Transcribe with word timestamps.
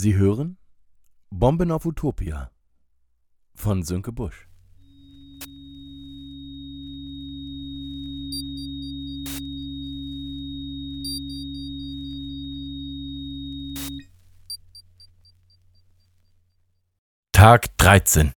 Sie 0.00 0.14
hören 0.14 0.58
Bomben 1.30 1.72
auf 1.72 1.84
Utopia 1.84 2.52
von 3.56 3.82
Sönke 3.82 4.12
Busch. 4.12 4.48
Tag 17.32 17.76
13 17.78 18.30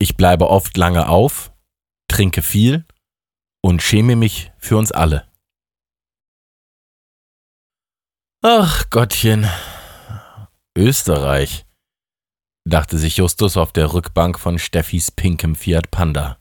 Ich 0.00 0.16
bleibe 0.16 0.50
oft 0.50 0.76
lange 0.76 1.08
auf, 1.08 1.52
trinke 2.08 2.42
viel 2.42 2.84
und 3.60 3.82
schäme 3.82 4.16
mich 4.16 4.50
für 4.58 4.76
uns 4.78 4.90
alle. 4.90 5.30
Ach 8.42 8.90
Gottchen, 8.90 9.48
Österreich, 10.76 11.64
dachte 12.68 12.98
sich 12.98 13.16
Justus 13.16 13.56
auf 13.56 13.72
der 13.72 13.94
Rückbank 13.94 14.38
von 14.38 14.58
Steffis 14.58 15.10
pinkem 15.10 15.54
Fiat 15.54 15.90
Panda. 15.90 16.38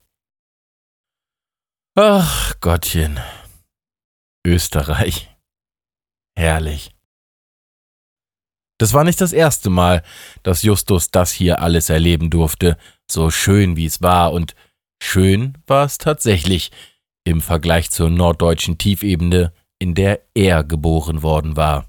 Ach 1.97 2.59
Gottchen, 2.59 3.17
Österreich, 4.45 5.33
herrlich. 6.37 6.93
Das 8.77 8.91
war 8.91 9.05
nicht 9.05 9.21
das 9.21 9.31
erste 9.31 9.69
Mal, 9.69 10.03
dass 10.43 10.63
Justus 10.63 11.11
das 11.11 11.31
hier 11.31 11.61
alles 11.61 11.89
erleben 11.89 12.29
durfte, 12.29 12.77
so 13.09 13.31
schön 13.31 13.77
wie 13.77 13.85
es 13.85 14.01
war, 14.01 14.33
und 14.33 14.53
schön 15.01 15.57
war 15.65 15.85
es 15.85 15.97
tatsächlich 15.97 16.71
im 17.23 17.39
Vergleich 17.39 17.89
zur 17.89 18.09
norddeutschen 18.09 18.77
Tiefebene, 18.77 19.53
in 19.79 19.95
der 19.95 20.27
er 20.33 20.65
geboren 20.65 21.23
worden 21.23 21.55
war. 21.55 21.87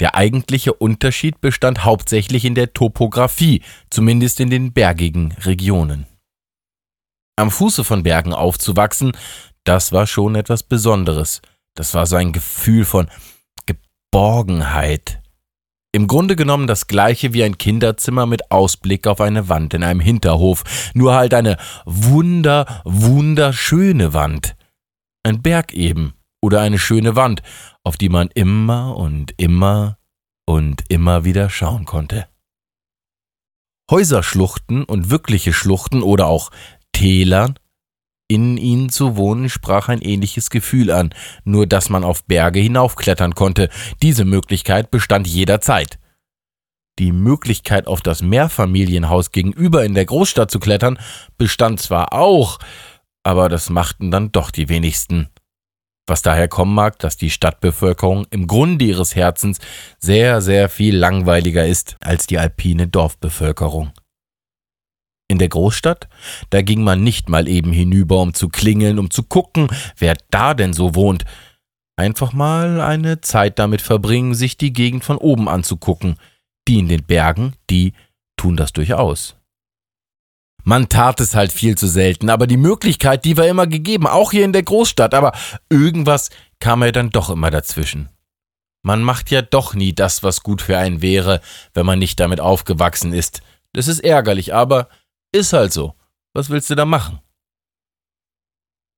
Der 0.00 0.14
eigentliche 0.14 0.72
Unterschied 0.72 1.40
bestand 1.40 1.84
hauptsächlich 1.84 2.44
in 2.44 2.54
der 2.54 2.72
Topographie, 2.72 3.62
zumindest 3.90 4.40
in 4.40 4.50
den 4.50 4.72
bergigen 4.72 5.32
Regionen. 5.44 6.06
Am 7.36 7.50
Fuße 7.50 7.84
von 7.84 8.02
Bergen 8.02 8.32
aufzuwachsen, 8.32 9.12
das 9.64 9.92
war 9.92 10.06
schon 10.06 10.34
etwas 10.34 10.62
Besonderes. 10.62 11.42
Das 11.74 11.94
war 11.94 12.06
so 12.06 12.16
ein 12.16 12.32
Gefühl 12.32 12.84
von 12.84 13.08
Geborgenheit. 13.66 15.20
Im 15.92 16.06
Grunde 16.06 16.36
genommen 16.36 16.66
das 16.66 16.86
gleiche 16.86 17.32
wie 17.32 17.42
ein 17.42 17.58
Kinderzimmer 17.58 18.26
mit 18.26 18.50
Ausblick 18.50 19.06
auf 19.06 19.20
eine 19.20 19.48
Wand 19.48 19.74
in 19.74 19.82
einem 19.82 20.00
Hinterhof, 20.00 20.64
nur 20.94 21.14
halt 21.14 21.32
eine 21.34 21.56
wunder, 21.86 22.82
wunderschöne 22.84 24.12
Wand. 24.12 24.54
Ein 25.22 25.42
Berg 25.42 25.72
eben 25.72 26.14
oder 26.40 26.60
eine 26.60 26.78
schöne 26.78 27.16
Wand, 27.16 27.42
auf 27.88 27.96
die 27.96 28.10
man 28.10 28.28
immer 28.34 28.98
und 28.98 29.32
immer 29.38 29.96
und 30.46 30.84
immer 30.90 31.24
wieder 31.24 31.48
schauen 31.48 31.86
konnte. 31.86 32.28
Häuserschluchten 33.90 34.84
und 34.84 35.08
wirkliche 35.08 35.54
Schluchten 35.54 36.02
oder 36.02 36.26
auch 36.26 36.50
Täler, 36.92 37.54
in 38.28 38.58
ihnen 38.58 38.90
zu 38.90 39.16
wohnen, 39.16 39.48
sprach 39.48 39.88
ein 39.88 40.02
ähnliches 40.02 40.50
Gefühl 40.50 40.90
an, 40.90 41.14
nur 41.44 41.66
dass 41.66 41.88
man 41.88 42.04
auf 42.04 42.24
Berge 42.24 42.60
hinaufklettern 42.60 43.34
konnte. 43.34 43.70
Diese 44.02 44.26
Möglichkeit 44.26 44.90
bestand 44.90 45.26
jederzeit. 45.26 45.98
Die 46.98 47.10
Möglichkeit, 47.10 47.86
auf 47.86 48.02
das 48.02 48.20
Mehrfamilienhaus 48.20 49.32
gegenüber 49.32 49.86
in 49.86 49.94
der 49.94 50.04
Großstadt 50.04 50.50
zu 50.50 50.60
klettern, 50.60 50.98
bestand 51.38 51.80
zwar 51.80 52.12
auch, 52.12 52.58
aber 53.22 53.48
das 53.48 53.70
machten 53.70 54.10
dann 54.10 54.30
doch 54.30 54.50
die 54.50 54.68
wenigsten 54.68 55.30
was 56.08 56.22
daher 56.22 56.48
kommen 56.48 56.74
mag, 56.74 56.98
dass 56.98 57.16
die 57.16 57.30
Stadtbevölkerung 57.30 58.26
im 58.30 58.46
Grunde 58.46 58.84
ihres 58.84 59.14
Herzens 59.14 59.58
sehr, 59.98 60.40
sehr 60.40 60.68
viel 60.68 60.96
langweiliger 60.96 61.66
ist 61.66 61.96
als 62.00 62.26
die 62.26 62.38
alpine 62.38 62.88
Dorfbevölkerung. 62.88 63.92
In 65.30 65.38
der 65.38 65.48
Großstadt, 65.48 66.08
da 66.50 66.62
ging 66.62 66.82
man 66.82 67.02
nicht 67.02 67.28
mal 67.28 67.48
eben 67.48 67.72
hinüber, 67.72 68.20
um 68.22 68.32
zu 68.32 68.48
klingeln, 68.48 68.98
um 68.98 69.10
zu 69.10 69.22
gucken, 69.22 69.68
wer 69.98 70.16
da 70.30 70.54
denn 70.54 70.72
so 70.72 70.94
wohnt. 70.94 71.24
Einfach 71.96 72.32
mal 72.32 72.80
eine 72.80 73.20
Zeit 73.20 73.58
damit 73.58 73.82
verbringen, 73.82 74.34
sich 74.34 74.56
die 74.56 74.72
Gegend 74.72 75.04
von 75.04 75.18
oben 75.18 75.48
anzugucken. 75.48 76.16
Die 76.66 76.78
in 76.78 76.88
den 76.88 77.04
Bergen, 77.04 77.54
die 77.68 77.92
tun 78.36 78.56
das 78.56 78.72
durchaus. 78.72 79.37
Man 80.68 80.90
tat 80.90 81.18
es 81.22 81.34
halt 81.34 81.50
viel 81.50 81.78
zu 81.78 81.86
selten, 81.88 82.28
aber 82.28 82.46
die 82.46 82.58
Möglichkeit, 82.58 83.24
die 83.24 83.38
war 83.38 83.46
immer 83.46 83.66
gegeben, 83.66 84.06
auch 84.06 84.32
hier 84.32 84.44
in 84.44 84.52
der 84.52 84.64
Großstadt, 84.64 85.14
aber 85.14 85.32
irgendwas 85.70 86.28
kam 86.60 86.82
ja 86.82 86.92
dann 86.92 87.08
doch 87.08 87.30
immer 87.30 87.50
dazwischen. 87.50 88.10
Man 88.82 89.02
macht 89.02 89.30
ja 89.30 89.40
doch 89.40 89.72
nie 89.72 89.94
das, 89.94 90.22
was 90.22 90.42
gut 90.42 90.60
für 90.60 90.76
einen 90.76 91.00
wäre, 91.00 91.40
wenn 91.72 91.86
man 91.86 91.98
nicht 91.98 92.20
damit 92.20 92.38
aufgewachsen 92.40 93.14
ist. 93.14 93.40
Das 93.72 93.88
ist 93.88 94.00
ärgerlich, 94.00 94.52
aber 94.52 94.90
ist 95.32 95.54
halt 95.54 95.72
so. 95.72 95.94
Was 96.34 96.50
willst 96.50 96.68
du 96.68 96.74
da 96.74 96.84
machen? 96.84 97.20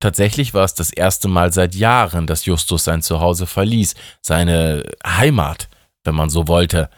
Tatsächlich 0.01 0.55
war 0.55 0.65
es 0.65 0.75
das 0.75 0.91
erste 0.93 1.29
Mal 1.29 1.53
seit 1.53 1.77
Jahren, 1.77 2.27
dass 2.27 2.47
Justus 2.47 2.83
sein 2.83 3.01
Zuhause 3.01 3.47
verließ, 3.47 3.95
seine 4.23 4.91
Heimat, 5.07 5.69
wenn 6.03 6.17
man 6.17 6.31
so 6.31 6.49
wollte. 6.49 6.91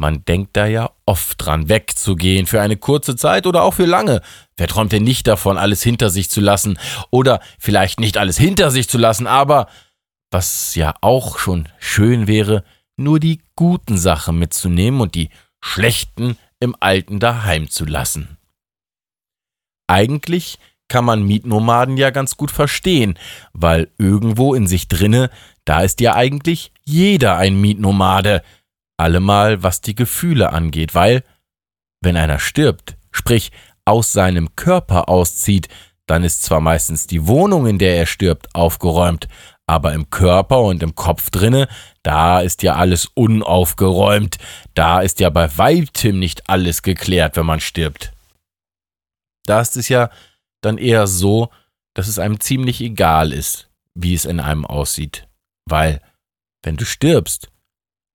Man 0.00 0.24
denkt 0.24 0.56
da 0.56 0.64
ja 0.64 0.92
oft 1.04 1.44
dran, 1.44 1.68
wegzugehen 1.68 2.46
für 2.46 2.62
eine 2.62 2.78
kurze 2.78 3.16
Zeit 3.16 3.46
oder 3.46 3.62
auch 3.62 3.74
für 3.74 3.84
lange. 3.84 4.22
Wer 4.56 4.66
träumt 4.66 4.92
denn 4.92 5.04
nicht 5.04 5.26
davon, 5.26 5.58
alles 5.58 5.82
hinter 5.82 6.08
sich 6.08 6.30
zu 6.30 6.40
lassen? 6.40 6.78
Oder 7.10 7.40
vielleicht 7.58 8.00
nicht 8.00 8.16
alles 8.16 8.38
hinter 8.38 8.70
sich 8.70 8.88
zu 8.88 8.96
lassen, 8.96 9.26
aber, 9.26 9.68
was 10.30 10.74
ja 10.74 10.94
auch 11.02 11.38
schon 11.38 11.68
schön 11.78 12.26
wäre, 12.26 12.64
nur 12.96 13.20
die 13.20 13.42
guten 13.56 13.98
Sachen 13.98 14.38
mitzunehmen 14.38 15.02
und 15.02 15.14
die 15.14 15.28
schlechten 15.60 16.38
im 16.60 16.74
Alten 16.80 17.20
daheim 17.20 17.68
zu 17.68 17.84
lassen. 17.84 18.38
Eigentlich 19.86 20.58
kann 20.88 21.04
man 21.04 21.24
Mietnomaden 21.24 21.98
ja 21.98 22.08
ganz 22.08 22.38
gut 22.38 22.50
verstehen, 22.50 23.18
weil 23.52 23.90
irgendwo 23.98 24.54
in 24.54 24.66
sich 24.66 24.88
drinne, 24.88 25.28
da 25.66 25.82
ist 25.82 26.00
ja 26.00 26.14
eigentlich 26.14 26.72
jeder 26.86 27.36
ein 27.36 27.60
Mietnomade, 27.60 28.42
allemal 29.00 29.62
was 29.62 29.80
die 29.80 29.94
Gefühle 29.94 30.52
angeht, 30.52 30.94
weil, 30.94 31.24
wenn 32.00 32.16
einer 32.16 32.38
stirbt, 32.38 32.96
sprich 33.10 33.50
aus 33.84 34.12
seinem 34.12 34.54
Körper 34.56 35.08
auszieht, 35.08 35.68
dann 36.06 36.24
ist 36.24 36.42
zwar 36.42 36.60
meistens 36.60 37.06
die 37.06 37.26
Wohnung, 37.26 37.66
in 37.66 37.78
der 37.78 37.96
er 37.96 38.06
stirbt, 38.06 38.54
aufgeräumt, 38.54 39.28
aber 39.66 39.92
im 39.92 40.10
Körper 40.10 40.60
und 40.60 40.82
im 40.82 40.96
Kopf 40.96 41.30
drinne, 41.30 41.68
da 42.02 42.40
ist 42.40 42.62
ja 42.62 42.74
alles 42.74 43.06
unaufgeräumt, 43.14 44.38
da 44.74 45.00
ist 45.00 45.20
ja 45.20 45.30
bei 45.30 45.56
weitem 45.56 46.18
nicht 46.18 46.50
alles 46.50 46.82
geklärt, 46.82 47.36
wenn 47.36 47.46
man 47.46 47.60
stirbt. 47.60 48.12
Da 49.44 49.60
ist 49.60 49.76
es 49.76 49.88
ja 49.88 50.10
dann 50.60 50.78
eher 50.78 51.06
so, 51.06 51.50
dass 51.94 52.08
es 52.08 52.18
einem 52.18 52.40
ziemlich 52.40 52.80
egal 52.80 53.32
ist, 53.32 53.70
wie 53.94 54.14
es 54.14 54.24
in 54.24 54.40
einem 54.40 54.66
aussieht, 54.66 55.28
weil, 55.66 56.00
wenn 56.62 56.76
du 56.76 56.84
stirbst, 56.84 57.50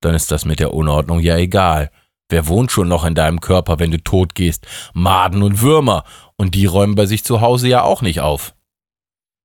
dann 0.06 0.16
ist 0.16 0.32
das 0.32 0.46
mit 0.46 0.60
der 0.60 0.74
Unordnung 0.74 1.20
ja 1.20 1.36
egal. 1.38 1.92
Wer 2.30 2.48
wohnt 2.48 2.72
schon 2.72 2.88
noch 2.88 3.06
in 3.06 3.16
deinem 3.16 3.42
Körper, 3.42 3.80
wenn 3.80 3.92
du 3.92 4.02
tot 4.02 4.36
gehst? 4.36 4.66
Maden 4.94 5.44
und 5.44 5.62
Würmer. 5.62 6.04
Und 6.38 6.56
die 6.56 6.66
räumen 6.66 6.96
bei 6.96 7.06
sich 7.06 7.24
zu 7.24 7.42
Hause 7.42 7.68
ja 7.68 7.84
auch 7.84 8.02
nicht 8.02 8.22
auf. 8.22 8.56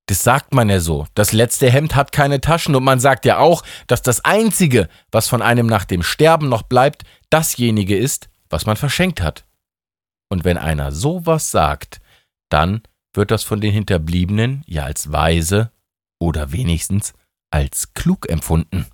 Das 0.07 0.23
sagt 0.23 0.53
man 0.53 0.69
ja 0.69 0.79
so. 0.79 1.05
Das 1.13 1.31
letzte 1.31 1.69
Hemd 1.69 1.95
hat 1.95 2.11
keine 2.11 2.41
Taschen 2.41 2.75
und 2.75 2.83
man 2.83 2.99
sagt 2.99 3.25
ja 3.25 3.37
auch, 3.37 3.63
dass 3.87 4.01
das 4.01 4.25
Einzige, 4.25 4.89
was 5.11 5.27
von 5.27 5.41
einem 5.41 5.67
nach 5.67 5.85
dem 5.85 6.03
Sterben 6.03 6.49
noch 6.49 6.63
bleibt, 6.63 7.03
dasjenige 7.29 7.97
ist, 7.97 8.29
was 8.49 8.65
man 8.65 8.75
verschenkt 8.75 9.21
hat. 9.21 9.45
Und 10.29 10.43
wenn 10.43 10.57
einer 10.57 10.91
sowas 10.91 11.51
sagt, 11.51 12.01
dann 12.49 12.81
wird 13.13 13.31
das 13.31 13.43
von 13.43 13.61
den 13.61 13.71
Hinterbliebenen 13.71 14.63
ja 14.65 14.83
als 14.83 15.11
weise 15.11 15.71
oder 16.19 16.51
wenigstens 16.51 17.13
als 17.51 17.93
klug 17.93 18.29
empfunden. 18.29 18.87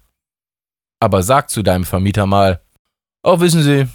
Aber 0.99 1.23
sag 1.23 1.49
zu 1.49 1.63
deinem 1.63 1.85
Vermieter 1.85 2.25
mal, 2.25 2.61
oh, 3.23 3.39
wissen 3.39 3.61
Sie, 3.61 3.87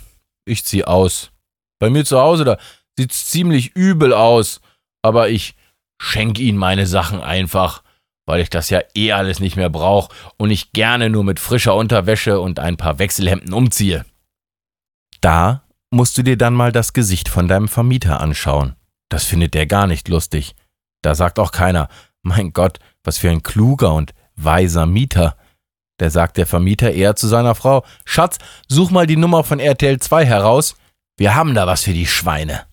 ich 0.44 0.64
zieh 0.64 0.84
aus. 0.84 1.30
Bei 1.78 1.90
mir 1.90 2.04
zu 2.04 2.20
Hause, 2.20 2.44
da 2.44 2.58
sieht's 2.96 3.28
ziemlich 3.28 3.74
übel 3.74 4.12
aus, 4.12 4.60
aber 5.02 5.28
ich 5.30 5.56
schenk 6.00 6.38
Ihnen 6.38 6.58
meine 6.58 6.86
Sachen 6.86 7.20
einfach, 7.20 7.82
weil 8.26 8.40
ich 8.40 8.50
das 8.50 8.70
ja 8.70 8.80
eh 8.94 9.12
alles 9.12 9.40
nicht 9.40 9.56
mehr 9.56 9.70
brauche 9.70 10.14
und 10.36 10.50
ich 10.50 10.72
gerne 10.72 11.10
nur 11.10 11.24
mit 11.24 11.40
frischer 11.40 11.74
Unterwäsche 11.74 12.40
und 12.40 12.60
ein 12.60 12.76
paar 12.76 12.98
Wechselhemden 12.98 13.52
umziehe. 13.52 14.04
Da 15.20 15.64
musst 15.90 16.16
du 16.18 16.22
dir 16.22 16.36
dann 16.36 16.54
mal 16.54 16.72
das 16.72 16.92
Gesicht 16.92 17.28
von 17.28 17.48
deinem 17.48 17.68
Vermieter 17.68 18.20
anschauen. 18.20 18.76
Das 19.08 19.24
findet 19.24 19.54
der 19.54 19.66
gar 19.66 19.86
nicht 19.86 20.08
lustig. 20.08 20.54
Da 21.02 21.14
sagt 21.14 21.38
auch 21.38 21.52
keiner, 21.52 21.88
mein 22.22 22.52
Gott, 22.52 22.78
was 23.04 23.18
für 23.18 23.30
ein 23.30 23.42
kluger 23.42 23.92
und 23.92 24.14
weiser 24.36 24.86
Mieter. 24.86 25.36
Da 26.02 26.10
sagt 26.10 26.36
der 26.36 26.48
Vermieter 26.48 26.90
eher 26.90 27.14
zu 27.14 27.28
seiner 27.28 27.54
Frau, 27.54 27.84
Schatz, 28.04 28.38
such 28.66 28.90
mal 28.90 29.06
die 29.06 29.14
Nummer 29.14 29.44
von 29.44 29.60
RTL 29.60 30.00
2 30.00 30.26
heraus, 30.26 30.74
wir 31.16 31.36
haben 31.36 31.54
da 31.54 31.68
was 31.68 31.84
für 31.84 31.92
die 31.92 32.08
Schweine. 32.08 32.66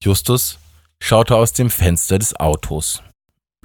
Justus 0.00 0.60
schaute 1.02 1.34
aus 1.34 1.52
dem 1.52 1.68
Fenster 1.68 2.20
des 2.20 2.38
Autos. 2.38 3.02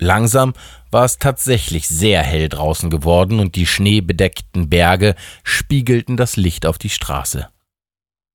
Langsam 0.01 0.53
war 0.89 1.05
es 1.05 1.19
tatsächlich 1.19 1.87
sehr 1.87 2.23
hell 2.23 2.49
draußen 2.49 2.89
geworden 2.89 3.39
und 3.39 3.55
die 3.55 3.67
schneebedeckten 3.67 4.67
Berge 4.67 5.13
spiegelten 5.43 6.17
das 6.17 6.37
Licht 6.37 6.65
auf 6.65 6.79
die 6.79 6.89
Straße. 6.89 7.49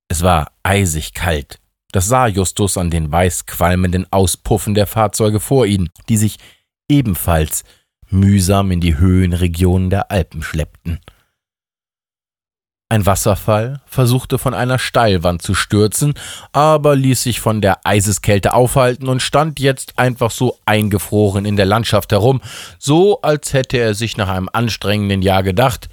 Es 0.06 0.22
war 0.22 0.52
eisig 0.62 1.12
kalt. 1.12 1.58
Das 1.90 2.06
sah 2.06 2.28
Justus 2.28 2.78
an 2.78 2.90
den 2.90 3.10
weiß 3.10 3.46
qualmenden 3.46 4.06
Auspuffen 4.12 4.74
der 4.74 4.86
Fahrzeuge 4.86 5.40
vor 5.40 5.66
ihnen, 5.66 5.90
die 6.08 6.18
sich 6.18 6.36
ebenfalls 6.88 7.64
mühsam 8.12 8.70
in 8.70 8.80
die 8.80 8.98
Höhenregionen 8.98 9.90
der 9.90 10.10
Alpen 10.10 10.42
schleppten. 10.42 11.00
Ein 12.92 13.06
Wasserfall 13.06 13.80
versuchte 13.86 14.36
von 14.36 14.52
einer 14.52 14.80
Steilwand 14.80 15.42
zu 15.42 15.54
stürzen, 15.54 16.14
aber 16.50 16.96
ließ 16.96 17.22
sich 17.22 17.38
von 17.38 17.60
der 17.60 17.86
Eiseskälte 17.86 18.52
aufhalten 18.52 19.06
und 19.06 19.22
stand 19.22 19.60
jetzt 19.60 19.96
einfach 19.96 20.32
so 20.32 20.58
eingefroren 20.66 21.44
in 21.44 21.54
der 21.54 21.66
Landschaft 21.66 22.10
herum, 22.10 22.40
so 22.80 23.20
als 23.22 23.52
hätte 23.52 23.76
er 23.76 23.94
sich 23.94 24.16
nach 24.16 24.28
einem 24.28 24.48
anstrengenden 24.52 25.22
Jahr 25.22 25.44
gedacht, 25.44 25.88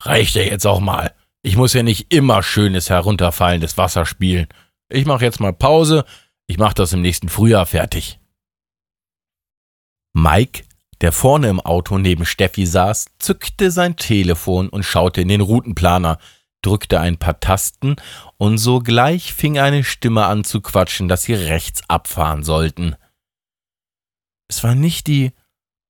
reicht 0.00 0.34
er 0.36 0.46
jetzt 0.46 0.66
auch 0.66 0.80
mal. 0.80 1.12
Ich 1.42 1.56
muss 1.56 1.74
ja 1.74 1.82
nicht 1.82 2.10
immer 2.10 2.42
schönes 2.42 2.88
herunterfallendes 2.88 3.76
Wasser 3.76 4.06
spielen. 4.06 4.46
Ich 4.88 5.04
mache 5.04 5.26
jetzt 5.26 5.40
mal 5.40 5.52
Pause, 5.52 6.06
ich 6.46 6.56
mache 6.56 6.74
das 6.74 6.94
im 6.94 7.02
nächsten 7.02 7.28
Frühjahr 7.28 7.66
fertig. 7.66 8.20
Mike 10.14 10.62
der 11.02 11.12
vorne 11.12 11.48
im 11.48 11.60
Auto 11.60 11.98
neben 11.98 12.24
Steffi 12.24 12.64
saß, 12.64 13.06
zückte 13.18 13.70
sein 13.70 13.96
Telefon 13.96 14.68
und 14.68 14.84
schaute 14.84 15.20
in 15.20 15.28
den 15.28 15.40
Routenplaner, 15.40 16.18
drückte 16.62 17.00
ein 17.00 17.18
paar 17.18 17.40
Tasten 17.40 17.96
und 18.38 18.58
sogleich 18.58 19.34
fing 19.34 19.58
eine 19.58 19.82
Stimme 19.82 20.26
an 20.26 20.44
zu 20.44 20.60
quatschen, 20.60 21.08
dass 21.08 21.24
sie 21.24 21.34
rechts 21.34 21.82
abfahren 21.88 22.44
sollten. 22.44 22.94
Es 24.48 24.62
war 24.62 24.76
nicht 24.76 25.08
die 25.08 25.32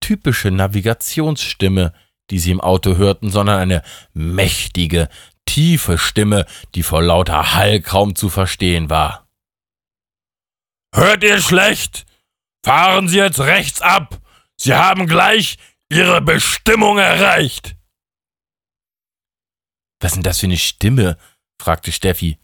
typische 0.01 0.51
Navigationsstimme, 0.51 1.93
die 2.31 2.39
sie 2.39 2.51
im 2.51 2.63
Auto 2.63 2.97
hörten, 2.97 3.31
sondern 3.31 3.59
eine 3.59 3.83
mächtige, 4.15 5.11
tiefe 5.45 5.99
Stimme, 5.99 6.47
die 6.75 6.83
vor 6.83 7.03
lauter 7.03 7.55
Hall 7.55 7.83
kaum 7.83 8.15
zu 8.15 8.31
verstehen 8.31 8.89
war. 8.89 9.29
Hört 10.95 11.23
ihr 11.23 11.41
schlecht? 11.41 12.07
Fahren 12.65 13.09
Sie 13.09 13.19
jetzt 13.19 13.41
rechts 13.41 13.83
ab! 13.83 14.23
Sie 14.63 14.75
haben 14.75 15.09
gleich 15.09 15.59
Ihre 15.91 16.21
Bestimmung 16.21 16.99
erreicht. 16.99 17.75
Was 20.01 20.13
denn 20.13 20.23
das 20.23 20.39
für 20.39 20.47
eine 20.47 20.57
Stimme? 20.57 21.19
fragte 21.61 21.91
Steffi. 21.91 22.39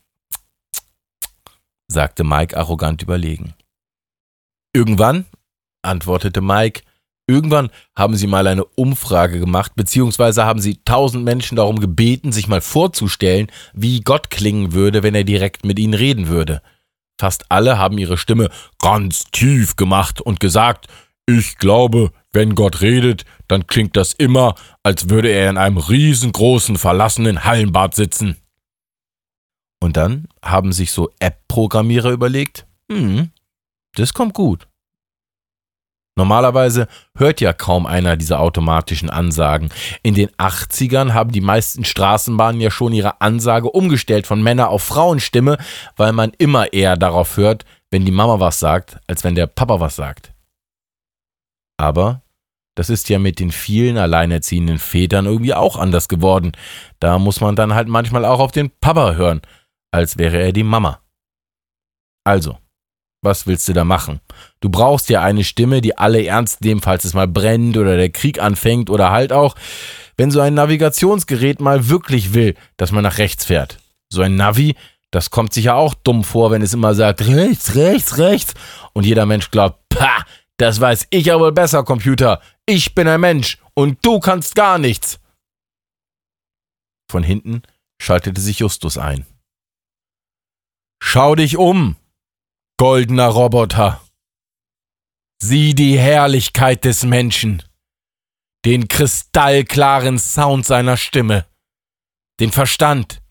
sagte 1.86 2.24
Mike 2.24 2.56
arrogant 2.56 3.02
überlegen. 3.02 3.54
Irgendwann, 4.74 5.26
antwortete 5.82 6.40
Mike, 6.40 6.82
irgendwann 7.28 7.70
haben 7.96 8.16
sie 8.16 8.26
mal 8.26 8.48
eine 8.48 8.64
Umfrage 8.64 9.38
gemacht, 9.38 9.76
beziehungsweise 9.76 10.44
haben 10.44 10.60
sie 10.60 10.82
tausend 10.82 11.24
Menschen 11.24 11.54
darum 11.54 11.78
gebeten, 11.78 12.32
sich 12.32 12.48
mal 12.48 12.60
vorzustellen, 12.60 13.46
wie 13.74 14.00
Gott 14.00 14.28
klingen 14.28 14.72
würde, 14.72 15.04
wenn 15.04 15.14
er 15.14 15.22
direkt 15.22 15.64
mit 15.64 15.78
ihnen 15.78 15.94
reden 15.94 16.26
würde. 16.26 16.62
Fast 17.20 17.48
alle 17.48 17.78
haben 17.78 17.96
ihre 17.96 18.18
Stimme 18.18 18.50
ganz 18.80 19.26
tief 19.30 19.76
gemacht 19.76 20.20
und 20.20 20.40
gesagt, 20.40 20.88
ich 21.28 21.58
glaube, 21.58 22.10
wenn 22.32 22.54
Gott 22.54 22.80
redet, 22.80 23.26
dann 23.48 23.66
klingt 23.66 23.96
das 23.96 24.14
immer, 24.14 24.54
als 24.82 25.10
würde 25.10 25.28
er 25.28 25.50
in 25.50 25.58
einem 25.58 25.76
riesengroßen, 25.76 26.78
verlassenen 26.78 27.44
Hallenbad 27.44 27.94
sitzen. 27.94 28.36
Und 29.80 29.98
dann 29.98 30.26
haben 30.42 30.72
sich 30.72 30.90
so 30.90 31.10
App-Programmierer 31.20 32.12
überlegt, 32.12 32.66
hm, 32.90 33.30
das 33.94 34.14
kommt 34.14 34.32
gut. 34.32 34.68
Normalerweise 36.16 36.88
hört 37.14 37.42
ja 37.42 37.52
kaum 37.52 37.86
einer 37.86 38.16
diese 38.16 38.38
automatischen 38.38 39.10
Ansagen. 39.10 39.68
In 40.02 40.14
den 40.14 40.30
80ern 40.30 41.12
haben 41.12 41.30
die 41.30 41.42
meisten 41.42 41.84
Straßenbahnen 41.84 42.60
ja 42.60 42.70
schon 42.70 42.92
ihre 42.94 43.20
Ansage 43.20 43.70
umgestellt 43.70 44.26
von 44.26 44.42
Männer 44.42 44.70
auf 44.70 44.82
Frauenstimme, 44.82 45.58
weil 45.96 46.12
man 46.12 46.32
immer 46.38 46.72
eher 46.72 46.96
darauf 46.96 47.36
hört, 47.36 47.66
wenn 47.90 48.06
die 48.06 48.12
Mama 48.12 48.40
was 48.40 48.58
sagt, 48.58 48.98
als 49.06 49.22
wenn 49.24 49.34
der 49.34 49.46
Papa 49.46 49.78
was 49.78 49.94
sagt. 49.94 50.32
Aber 51.78 52.22
das 52.74 52.90
ist 52.90 53.08
ja 53.08 53.18
mit 53.18 53.40
den 53.40 53.50
vielen 53.50 53.96
alleinerziehenden 53.96 54.78
Vätern 54.78 55.26
irgendwie 55.26 55.54
auch 55.54 55.76
anders 55.76 56.08
geworden. 56.08 56.52
Da 57.00 57.18
muss 57.18 57.40
man 57.40 57.56
dann 57.56 57.74
halt 57.74 57.88
manchmal 57.88 58.24
auch 58.24 58.40
auf 58.40 58.52
den 58.52 58.70
Papa 58.80 59.14
hören, 59.14 59.40
als 59.90 60.18
wäre 60.18 60.38
er 60.40 60.52
die 60.52 60.62
Mama. 60.62 61.00
Also, 62.24 62.58
was 63.22 63.46
willst 63.46 63.68
du 63.68 63.72
da 63.72 63.84
machen? 63.84 64.20
Du 64.60 64.68
brauchst 64.68 65.08
ja 65.08 65.22
eine 65.22 65.42
Stimme, 65.42 65.80
die 65.80 65.98
alle 65.98 66.24
ernst 66.24 66.60
nehmen, 66.60 66.80
falls 66.80 67.04
es 67.04 67.14
mal 67.14 67.26
brennt 67.26 67.76
oder 67.76 67.96
der 67.96 68.10
Krieg 68.10 68.40
anfängt 68.40 68.90
oder 68.90 69.10
halt 69.10 69.32
auch, 69.32 69.56
wenn 70.16 70.30
so 70.30 70.40
ein 70.40 70.54
Navigationsgerät 70.54 71.60
mal 71.60 71.88
wirklich 71.88 72.34
will, 72.34 72.54
dass 72.76 72.92
man 72.92 73.02
nach 73.02 73.18
rechts 73.18 73.44
fährt. 73.44 73.78
So 74.08 74.22
ein 74.22 74.36
Navi, 74.36 74.76
das 75.10 75.30
kommt 75.30 75.52
sich 75.52 75.64
ja 75.64 75.74
auch 75.74 75.94
dumm 75.94 76.22
vor, 76.22 76.50
wenn 76.50 76.62
es 76.62 76.74
immer 76.74 76.94
sagt, 76.94 77.26
rechts, 77.26 77.74
rechts, 77.74 78.18
rechts. 78.18 78.54
Und 78.92 79.06
jeder 79.06 79.26
Mensch 79.26 79.50
glaubt, 79.50 79.80
pah, 79.88 80.17
das 80.58 80.80
weiß 80.80 81.06
ich 81.10 81.26
wohl 81.26 81.52
besser, 81.52 81.84
Computer. 81.84 82.42
Ich 82.66 82.94
bin 82.94 83.08
ein 83.08 83.20
Mensch 83.20 83.58
und 83.74 84.04
du 84.04 84.18
kannst 84.18 84.54
gar 84.56 84.78
nichts. 84.78 85.20
Von 87.10 87.22
hinten 87.22 87.62
schaltete 88.02 88.40
sich 88.40 88.58
Justus 88.58 88.98
ein. 88.98 89.24
Schau 91.00 91.36
dich 91.36 91.56
um, 91.56 91.96
goldener 92.76 93.28
Roboter. 93.28 94.04
Sieh 95.40 95.74
die 95.74 95.96
Herrlichkeit 95.96 96.84
des 96.84 97.04
Menschen, 97.04 97.62
den 98.64 98.88
kristallklaren 98.88 100.18
Sound 100.18 100.66
seiner 100.66 100.96
Stimme, 100.96 101.46
den 102.40 102.50
Verstand, 102.50 103.22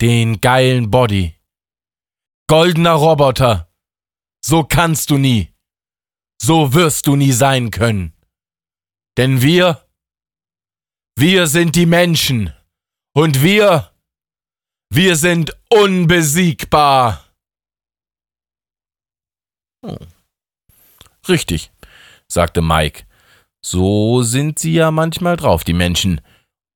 den 0.00 0.40
geilen 0.40 0.90
Body. 0.90 1.36
Goldener 2.48 2.94
Roboter, 2.94 3.72
so 4.44 4.64
kannst 4.64 5.10
du 5.10 5.18
nie 5.18 5.51
so 6.42 6.74
wirst 6.74 7.06
du 7.06 7.16
nie 7.16 7.32
sein 7.32 7.70
können. 7.70 8.12
Denn 9.16 9.42
wir, 9.42 9.86
wir 11.16 11.46
sind 11.46 11.76
die 11.76 11.86
Menschen 11.86 12.52
und 13.14 13.42
wir, 13.42 13.92
wir 14.90 15.16
sind 15.16 15.56
unbesiegbar. 15.68 17.24
Oh. 19.82 19.98
Richtig, 21.28 21.70
sagte 22.26 22.60
Mike. 22.62 23.04
So 23.64 24.22
sind 24.22 24.58
sie 24.58 24.72
ja 24.72 24.90
manchmal 24.90 25.36
drauf, 25.36 25.62
die 25.62 25.72
Menschen. 25.72 26.20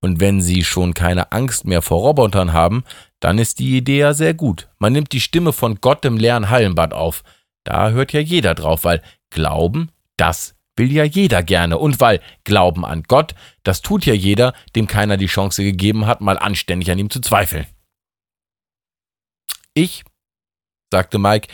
Und 0.00 0.21
wenn 0.21 0.41
sie 0.41 0.62
schon 0.62 0.95
keine 0.95 1.33
Angst 1.33 1.64
mehr 1.64 1.83
vor 1.83 2.02
Robotern 2.02 2.52
haben, 2.52 2.85
dann 3.19 3.38
ist 3.38 3.59
die 3.59 3.76
Idee 3.76 3.99
ja 3.99 4.14
sehr 4.14 4.35
gut. 4.35 4.69
Man 4.79 4.93
nimmt 4.93 5.11
die 5.11 5.21
Stimme 5.21 5.52
von 5.52 5.81
Gott 5.81 6.05
im 6.05 6.17
leeren 6.17 6.50
Hallenbad 6.50 6.93
auf. 6.93 7.25
Da 7.64 7.91
hört 7.91 8.12
ja 8.12 8.21
jeder 8.21 8.55
drauf, 8.55 8.85
weil 8.85 9.02
Glauben, 9.30 9.90
das 10.16 10.54
will 10.76 10.92
ja 10.92 11.04
jeder 11.04 11.42
gerne. 11.42 11.78
Und 11.78 12.00
weil 12.00 12.21
Glauben 12.45 12.85
an 12.85 13.02
Gott, 13.04 13.35
das 13.62 13.83
tut 13.83 14.06
ja 14.06 14.14
jeder, 14.14 14.52
dem 14.75 14.87
keiner 14.87 15.16
die 15.16 15.26
Chance 15.26 15.62
gegeben 15.62 16.06
hat, 16.06 16.21
mal 16.21 16.38
anständig 16.38 16.90
an 16.90 16.99
ihm 16.99 17.11
zu 17.11 17.21
zweifeln. 17.21 17.66
Ich, 19.75 20.04
sagte 20.90 21.18
Mike, 21.18 21.49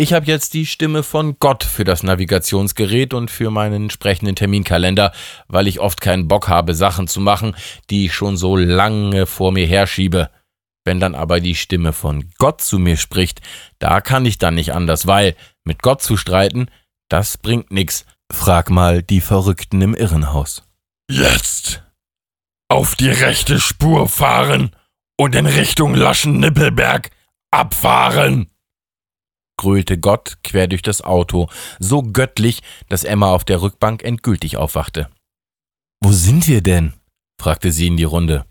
ich 0.00 0.12
habe 0.12 0.26
jetzt 0.26 0.54
die 0.54 0.64
Stimme 0.64 1.02
von 1.02 1.40
Gott 1.40 1.64
für 1.64 1.82
das 1.82 2.04
Navigationsgerät 2.04 3.14
und 3.14 3.32
für 3.32 3.50
meinen 3.50 3.82
entsprechenden 3.82 4.36
Terminkalender, 4.36 5.12
weil 5.48 5.66
ich 5.66 5.80
oft 5.80 6.00
keinen 6.00 6.28
Bock 6.28 6.48
habe, 6.48 6.74
Sachen 6.74 7.08
zu 7.08 7.20
machen, 7.20 7.56
die 7.90 8.06
ich 8.06 8.14
schon 8.14 8.36
so 8.36 8.56
lange 8.56 9.26
vor 9.26 9.50
mir 9.50 9.66
herschiebe. 9.66 10.30
Wenn 10.84 11.00
dann 11.00 11.16
aber 11.16 11.40
die 11.40 11.56
Stimme 11.56 11.92
von 11.92 12.30
Gott 12.38 12.60
zu 12.60 12.78
mir 12.78 12.96
spricht, 12.96 13.40
da 13.80 14.00
kann 14.00 14.24
ich 14.24 14.38
dann 14.38 14.54
nicht 14.54 14.72
anders, 14.72 15.08
weil 15.08 15.34
mit 15.64 15.82
Gott 15.82 16.00
zu 16.00 16.16
streiten, 16.16 16.70
das 17.08 17.38
bringt 17.38 17.70
nix. 17.70 18.04
Frag 18.30 18.70
mal 18.70 19.02
die 19.02 19.20
Verrückten 19.20 19.80
im 19.80 19.94
Irrenhaus. 19.94 20.64
Jetzt! 21.10 21.82
Auf 22.68 22.96
die 22.96 23.10
rechte 23.10 23.60
Spur 23.60 24.08
fahren 24.08 24.76
und 25.16 25.34
in 25.34 25.46
Richtung 25.46 25.94
Laschen-Nippelberg 25.94 27.10
abfahren! 27.50 28.50
gröhlte 29.58 29.98
Gott 29.98 30.38
quer 30.42 30.68
durch 30.68 30.82
das 30.82 31.02
Auto, 31.02 31.48
so 31.78 32.02
göttlich, 32.02 32.62
dass 32.88 33.04
Emma 33.04 33.32
auf 33.32 33.44
der 33.44 33.60
Rückbank 33.60 34.02
endgültig 34.02 34.56
aufwachte. 34.56 35.10
Wo 36.00 36.12
sind 36.12 36.48
wir 36.48 36.62
denn? 36.62 36.94
fragte 37.40 37.72
sie 37.72 37.88
in 37.88 37.96
die 37.96 38.04
Runde. 38.04 38.44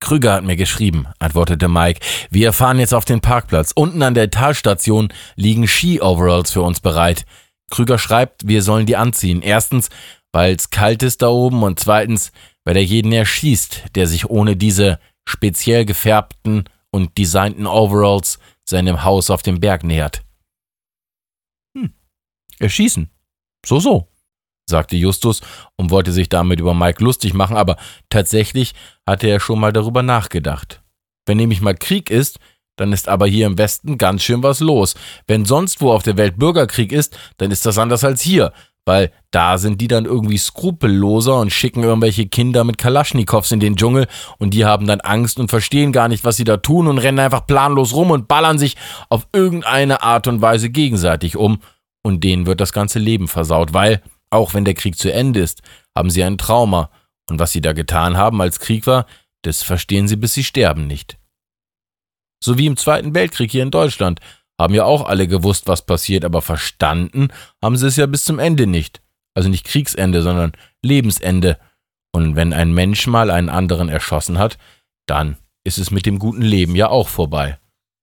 Krüger 0.00 0.34
hat 0.34 0.44
mir 0.44 0.56
geschrieben, 0.56 1.06
antwortete 1.18 1.68
Mike. 1.68 2.00
Wir 2.30 2.52
fahren 2.52 2.78
jetzt 2.78 2.92
auf 2.92 3.04
den 3.04 3.20
Parkplatz. 3.20 3.72
Unten 3.74 4.02
an 4.02 4.14
der 4.14 4.30
Talstation 4.30 5.12
liegen 5.36 5.66
Ski-Overalls 5.66 6.50
für 6.50 6.62
uns 6.62 6.80
bereit. 6.80 7.24
Krüger 7.70 7.98
schreibt, 7.98 8.46
wir 8.46 8.62
sollen 8.62 8.86
die 8.86 8.96
anziehen. 8.96 9.42
Erstens, 9.42 9.90
weil 10.32 10.54
es 10.54 10.70
kalt 10.70 11.02
ist 11.02 11.22
da 11.22 11.28
oben 11.28 11.62
und 11.62 11.80
zweitens, 11.80 12.32
weil 12.64 12.76
er 12.76 12.84
jeden 12.84 13.12
erschießt, 13.12 13.94
der 13.94 14.06
sich 14.06 14.28
ohne 14.28 14.56
diese 14.56 14.98
speziell 15.28 15.84
gefärbten 15.84 16.64
und 16.90 17.18
designten 17.18 17.66
Overalls 17.66 18.38
seinem 18.64 19.04
Haus 19.04 19.30
auf 19.30 19.42
dem 19.42 19.60
Berg 19.60 19.84
nähert. 19.84 20.22
Hm. 21.76 21.92
Erschießen. 22.58 23.10
So, 23.64 23.80
so, 23.80 24.08
sagte 24.68 24.96
Justus 24.96 25.40
und 25.76 25.90
wollte 25.90 26.12
sich 26.12 26.28
damit 26.28 26.60
über 26.60 26.74
Mike 26.74 27.02
lustig 27.02 27.34
machen, 27.34 27.56
aber 27.56 27.76
tatsächlich 28.08 28.74
hatte 29.06 29.26
er 29.26 29.40
schon 29.40 29.60
mal 29.60 29.72
darüber 29.72 30.02
nachgedacht. 30.02 30.82
Wenn 31.26 31.36
nämlich 31.38 31.60
mal 31.60 31.74
Krieg 31.74 32.10
ist, 32.10 32.38
dann 32.76 32.92
ist 32.92 33.08
aber 33.08 33.26
hier 33.26 33.46
im 33.46 33.58
Westen 33.58 33.98
ganz 33.98 34.22
schön 34.22 34.42
was 34.42 34.60
los. 34.60 34.94
Wenn 35.26 35.44
sonst 35.44 35.80
wo 35.80 35.92
auf 35.92 36.02
der 36.02 36.16
Welt 36.16 36.38
Bürgerkrieg 36.38 36.92
ist, 36.92 37.18
dann 37.38 37.50
ist 37.50 37.66
das 37.66 37.78
anders 37.78 38.04
als 38.04 38.20
hier, 38.20 38.52
weil 38.84 39.10
da 39.30 39.58
sind 39.58 39.80
die 39.80 39.88
dann 39.88 40.04
irgendwie 40.04 40.38
skrupelloser 40.38 41.40
und 41.40 41.50
schicken 41.50 41.82
irgendwelche 41.82 42.26
Kinder 42.26 42.64
mit 42.64 42.78
Kalaschnikows 42.78 43.52
in 43.52 43.60
den 43.60 43.76
Dschungel 43.76 44.06
und 44.38 44.54
die 44.54 44.64
haben 44.64 44.86
dann 44.86 45.00
Angst 45.00 45.38
und 45.38 45.50
verstehen 45.50 45.92
gar 45.92 46.08
nicht, 46.08 46.24
was 46.24 46.36
sie 46.36 46.44
da 46.44 46.58
tun 46.58 46.86
und 46.86 46.98
rennen 46.98 47.18
einfach 47.18 47.46
planlos 47.46 47.92
rum 47.94 48.10
und 48.12 48.28
ballern 48.28 48.58
sich 48.58 48.76
auf 49.08 49.26
irgendeine 49.32 50.02
Art 50.02 50.28
und 50.28 50.40
Weise 50.40 50.70
gegenseitig 50.70 51.36
um 51.36 51.58
und 52.02 52.22
denen 52.22 52.46
wird 52.46 52.60
das 52.60 52.72
ganze 52.72 53.00
Leben 53.00 53.26
versaut, 53.26 53.74
weil, 53.74 54.00
auch 54.30 54.54
wenn 54.54 54.64
der 54.64 54.74
Krieg 54.74 54.96
zu 54.96 55.12
Ende 55.12 55.40
ist, 55.40 55.62
haben 55.96 56.10
sie 56.10 56.22
ein 56.22 56.38
Trauma 56.38 56.90
und 57.28 57.40
was 57.40 57.52
sie 57.52 57.60
da 57.60 57.72
getan 57.72 58.16
haben, 58.16 58.40
als 58.40 58.60
Krieg 58.60 58.86
war, 58.86 59.06
das 59.42 59.62
verstehen 59.62 60.06
sie, 60.06 60.16
bis 60.16 60.34
sie 60.34 60.44
sterben 60.44 60.86
nicht. 60.86 61.18
So 62.42 62.58
wie 62.58 62.66
im 62.66 62.76
Zweiten 62.76 63.14
Weltkrieg 63.14 63.50
hier 63.50 63.62
in 63.62 63.70
Deutschland. 63.70 64.20
Haben 64.58 64.74
ja 64.74 64.84
auch 64.84 65.06
alle 65.06 65.28
gewusst, 65.28 65.68
was 65.68 65.84
passiert, 65.84 66.24
aber 66.24 66.40
verstanden 66.40 67.28
haben 67.62 67.76
sie 67.76 67.88
es 67.88 67.96
ja 67.96 68.06
bis 68.06 68.24
zum 68.24 68.38
Ende 68.38 68.66
nicht. 68.66 69.02
Also 69.34 69.50
nicht 69.50 69.66
Kriegsende, 69.66 70.22
sondern 70.22 70.52
Lebensende. 70.82 71.58
Und 72.12 72.36
wenn 72.36 72.54
ein 72.54 72.72
Mensch 72.72 73.06
mal 73.06 73.30
einen 73.30 73.50
anderen 73.50 73.90
erschossen 73.90 74.38
hat, 74.38 74.56
dann 75.06 75.36
ist 75.64 75.76
es 75.76 75.90
mit 75.90 76.06
dem 76.06 76.18
guten 76.18 76.40
Leben 76.40 76.74
ja 76.74 76.88
auch 76.88 77.08
vorbei. 77.08 77.58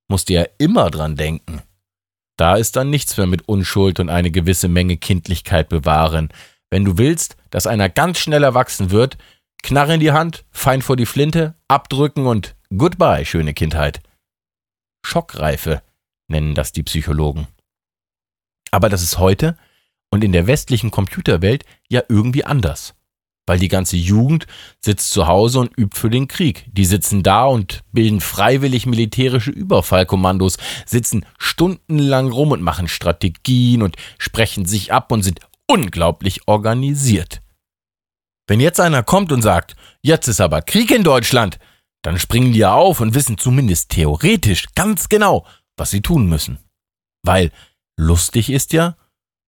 Musste 0.07 0.33
ja 0.33 0.45
immer 0.59 0.91
dran 0.91 1.15
denken. 1.15 1.63
Da 2.37 2.55
ist 2.55 2.75
dann 2.75 2.89
nichts 2.89 3.17
mehr 3.17 3.25
mit 3.25 3.47
Unschuld 3.47 3.99
und 3.99 4.09
eine 4.09 4.29
gewisse 4.29 4.67
Menge 4.67 4.97
Kindlichkeit 4.97 5.69
bewahren. 5.69 6.29
Wenn 6.69 6.85
du 6.85 6.97
willst, 6.97 7.35
dass 7.49 7.67
einer 7.67 7.89
ganz 7.89 8.19
schnell 8.19 8.43
erwachsen 8.43 8.91
wird, 8.91 9.17
Knarre 9.63 9.95
in 9.95 9.99
die 10.01 10.11
Hand, 10.11 10.43
fein 10.51 10.81
vor 10.81 10.97
die 10.97 11.05
Flinte, 11.05 11.55
abdrücken 11.67 12.27
und 12.27 12.55
goodbye, 12.75 13.25
schöne 13.25 13.53
Kindheit. 13.53 14.01
Schockreife 15.05 15.81
nennen 16.27 16.55
das 16.55 16.71
die 16.71 16.83
Psychologen. 16.83 17.47
Aber 18.71 18.89
das 18.89 19.03
ist 19.03 19.19
heute 19.19 19.57
und 20.09 20.23
in 20.23 20.31
der 20.31 20.47
westlichen 20.47 20.91
Computerwelt 20.91 21.65
ja 21.89 22.01
irgendwie 22.09 22.45
anders. 22.45 22.95
Weil 23.45 23.59
die 23.59 23.67
ganze 23.67 23.97
Jugend 23.97 24.47
sitzt 24.79 25.11
zu 25.11 25.27
Hause 25.27 25.59
und 25.59 25.77
übt 25.77 25.99
für 25.99 26.09
den 26.09 26.27
Krieg. 26.27 26.65
Die 26.71 26.85
sitzen 26.85 27.23
da 27.23 27.45
und 27.45 27.83
bilden 27.91 28.21
freiwillig 28.21 28.85
militärische 28.85 29.51
Überfallkommandos, 29.51 30.57
sitzen 30.85 31.25
stundenlang 31.37 32.31
rum 32.31 32.51
und 32.51 32.61
machen 32.61 32.87
Strategien 32.87 33.81
und 33.81 33.97
sprechen 34.17 34.65
sich 34.65 34.93
ab 34.93 35.11
und 35.11 35.23
sind 35.23 35.41
unglaublich 35.67 36.47
organisiert. 36.47 37.41
Wenn 38.47 38.59
jetzt 38.59 38.79
einer 38.79 39.03
kommt 39.03 39.31
und 39.31 39.41
sagt, 39.41 39.75
jetzt 40.01 40.27
ist 40.27 40.41
aber 40.41 40.61
Krieg 40.61 40.91
in 40.91 41.03
Deutschland, 41.03 41.59
dann 42.03 42.19
springen 42.19 42.53
die 42.53 42.59
ja 42.59 42.73
auf 42.73 42.99
und 42.99 43.15
wissen 43.15 43.39
zumindest 43.39 43.89
theoretisch 43.89 44.67
ganz 44.75 45.09
genau, 45.09 45.47
was 45.75 45.89
sie 45.89 46.01
tun 46.01 46.27
müssen. 46.27 46.59
Weil 47.23 47.51
lustig 47.97 48.51
ist 48.51 48.73
ja, 48.73 48.95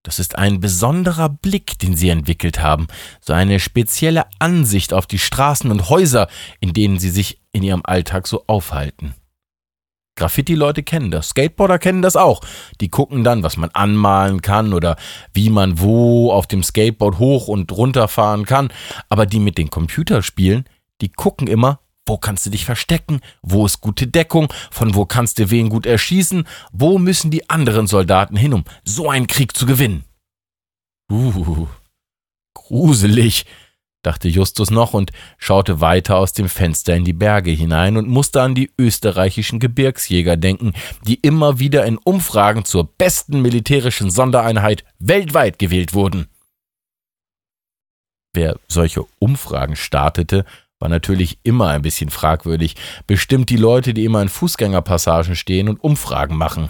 das 0.04 0.20
ist 0.20 0.38
ein 0.38 0.60
besonderer 0.60 1.30
Blick, 1.30 1.78
den 1.80 1.96
sie 1.96 2.10
entwickelt 2.10 2.60
haben, 2.62 2.88
so 3.22 3.34
eine 3.34 3.60
spezielle 3.60 4.26
Ansicht 4.40 4.94
auf 4.94 5.06
die 5.06 5.20
Straßen 5.20 5.70
und 5.70 5.90
Häuser, 5.90 6.28
in 6.60 6.74
denen 6.74 6.98
sie 6.98 7.10
sich 7.10 7.42
in 7.52 7.64
ihrem 7.64 7.82
Alltag 7.84 8.28
so 8.28 8.46
aufhalten. 8.48 9.16
Graffiti-Leute 10.16 10.84
kennen 10.84 11.12
das, 11.12 11.30
Skateboarder 11.30 11.78
kennen 11.78 12.02
das 12.02 12.16
auch. 12.16 12.40
Die 12.80 12.90
gucken 12.90 13.26
dann, 13.26 13.44
was 13.44 13.58
man 13.58 13.70
anmalen 13.72 14.42
kann 14.42 14.74
oder 14.74 14.96
wie 15.34 15.50
man 15.50 15.80
wo 15.82 16.32
auf 16.32 16.48
dem 16.48 16.64
Skateboard 16.64 17.20
hoch 17.20 17.50
und 17.50 17.70
runter 17.74 18.08
fahren 18.08 18.46
kann. 18.46 18.72
Aber 19.10 19.26
die 19.26 19.40
mit 19.40 19.58
den 19.58 19.70
Computerspielen, 19.70 20.64
die 21.02 21.10
gucken 21.10 21.48
immer, 21.48 21.82
wo 22.06 22.18
kannst 22.18 22.46
du 22.46 22.50
dich 22.50 22.66
verstecken? 22.66 23.22
Wo 23.42 23.66
ist 23.66 23.82
gute 23.82 24.08
Deckung? 24.08 24.54
Von 24.72 24.94
wo 24.94 25.06
kannst 25.06 25.40
du 25.40 25.50
wen 25.50 25.70
gut 25.70 25.86
erschießen? 25.86 26.48
Wo 26.72 27.00
müssen 27.00 27.32
die 27.32 27.50
anderen 27.50 27.88
Soldaten 27.88 28.36
hin, 28.36 28.54
um 28.54 28.64
so 28.84 29.10
einen 29.10 29.28
Krieg 29.28 29.56
zu 29.56 29.66
gewinnen? 29.66 30.04
Uh, 31.12 31.68
gruselig, 32.54 33.46
dachte 34.04 34.28
Justus 34.28 34.70
noch 34.72 34.94
und 34.94 35.12
schaute 35.38 35.82
weiter 35.82 36.18
aus 36.18 36.34
dem 36.34 36.50
Fenster 36.50 36.96
in 36.96 37.06
die 37.06 37.14
Berge 37.14 37.52
hinein 37.52 37.98
und 37.98 38.08
musste 38.08 38.42
an 38.42 38.56
die 38.56 38.72
österreichischen 38.78 39.60
Gebirgsjäger 39.60 40.38
denken, 40.38 40.74
die 41.08 41.16
immer 41.16 41.60
wieder 41.60 41.86
in 41.86 41.98
Umfragen 41.98 42.66
zur 42.66 42.86
besten 42.86 43.42
militärischen 43.42 44.12
Sondereinheit 44.12 44.84
weltweit 45.00 45.60
gewählt 45.60 45.94
wurden. 45.94 46.28
Wer 48.34 48.60
solche 48.68 49.06
Umfragen 49.20 49.76
startete, 49.76 50.46
war 50.80 50.90
natürlich 50.90 51.40
immer 51.44 51.70
ein 51.70 51.82
bisschen 51.82 52.10
fragwürdig. 52.10 52.76
Bestimmt 53.08 53.50
die 53.50 53.58
Leute, 53.58 53.94
die 53.94 54.06
immer 54.06 54.22
in 54.22 54.30
Fußgängerpassagen 54.30 55.36
stehen 55.36 55.70
und 55.70 55.84
Umfragen 55.84 56.36
machen. 56.36 56.70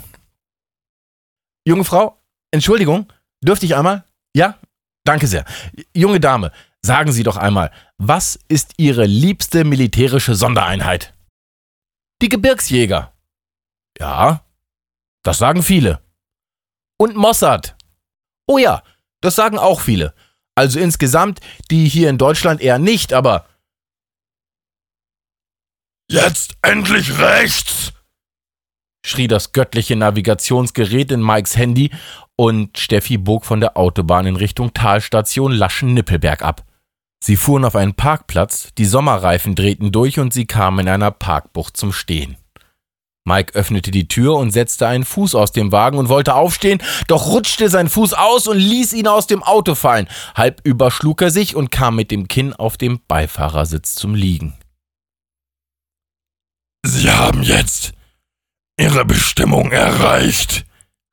Junge 1.67 1.83
Frau, 1.83 2.21
Entschuldigung, 2.51 3.12
dürfte 3.41 3.65
ich 3.65 3.75
einmal? 3.75 4.03
Ja? 4.35 4.59
Danke 5.03 5.27
sehr. 5.27 5.45
Junge 5.93 6.19
Dame, 6.19 6.51
sagen 6.81 7.12
Sie 7.12 7.24
doch 7.24 7.38
einmal, 7.38 7.71
was 7.97 8.39
ist 8.47 8.74
Ihre 8.77 9.05
liebste 9.05 9.63
militärische 9.63 10.35
Sondereinheit? 10.35 11.13
Die 12.21 12.29
Gebirgsjäger. 12.29 13.13
Ja, 14.00 14.45
das 15.24 15.38
sagen 15.38 15.63
viele. 15.63 16.01
Und 16.97 17.15
Mossad. 17.15 17.75
Oh 18.47 18.57
ja, 18.57 18.83
das 19.21 19.35
sagen 19.35 19.57
auch 19.57 19.81
viele. 19.81 20.13
Also 20.55 20.79
insgesamt 20.79 21.39
die 21.71 21.88
hier 21.89 22.09
in 22.09 22.17
Deutschland 22.17 22.62
eher 22.62 22.79
nicht, 22.79 23.12
aber 23.12 23.47
Jetzt 26.09 26.55
endlich 26.62 27.19
rechts! 27.19 27.91
schrie 29.05 29.27
das 29.27 29.51
göttliche 29.53 29.95
Navigationsgerät 29.95 31.12
in 31.12 31.24
Mikes 31.24 31.57
Handy 31.57 31.91
und 32.35 32.77
Steffi 32.77 33.17
bog 33.17 33.45
von 33.45 33.59
der 33.59 33.77
Autobahn 33.77 34.25
in 34.25 34.35
Richtung 34.35 34.74
Talstation 34.74 35.51
Laschen-Nippelberg 35.51 36.41
ab. 36.41 36.63
Sie 37.24 37.38
fuhren 37.38 37.65
auf 37.65 37.75
einen 37.75 37.95
Parkplatz, 37.95 38.69
die 38.77 38.85
Sommerreifen 38.85 39.55
drehten 39.55 39.91
durch 39.91 40.19
und 40.19 40.33
sie 40.33 40.45
kamen 40.45 40.79
in 40.79 40.89
einer 40.89 41.12
Parkbucht 41.12 41.77
zum 41.77 41.93
Stehen. 41.93 42.38
Mike 43.27 43.55
öffnete 43.55 43.89
die 43.89 44.07
Tür 44.07 44.35
und 44.35 44.51
setzte 44.51 44.88
einen 44.88 45.05
Fuß 45.05 45.33
aus 45.33 45.51
dem 45.51 45.71
Wagen 45.71 45.97
und 45.97 46.09
wollte 46.09 46.35
aufstehen, 46.35 46.81
doch 47.07 47.27
rutschte 47.27 47.69
sein 47.69 47.89
Fuß 47.89 48.13
aus 48.13 48.47
und 48.47 48.57
ließ 48.57 48.93
ihn 48.93 49.07
aus 49.07 49.25
dem 49.25 49.41
Auto 49.41 49.74
fallen. 49.74 50.07
Halb 50.35 50.62
überschlug 50.63 51.24
er 51.24 51.31
sich 51.31 51.55
und 51.55 51.71
kam 51.71 51.95
mit 51.95 52.12
dem 52.12 52.27
Kinn 52.27 52.53
auf 52.53 52.77
dem 52.77 53.00
Beifahrersitz 53.07 53.95
zum 53.95 54.13
Liegen. 54.13 54.53
Sie 56.88 57.10
haben 57.10 57.42
jetzt 57.42 57.94
Ihre 58.77 59.06
Bestimmung 59.06 59.72
erreicht, 59.72 60.68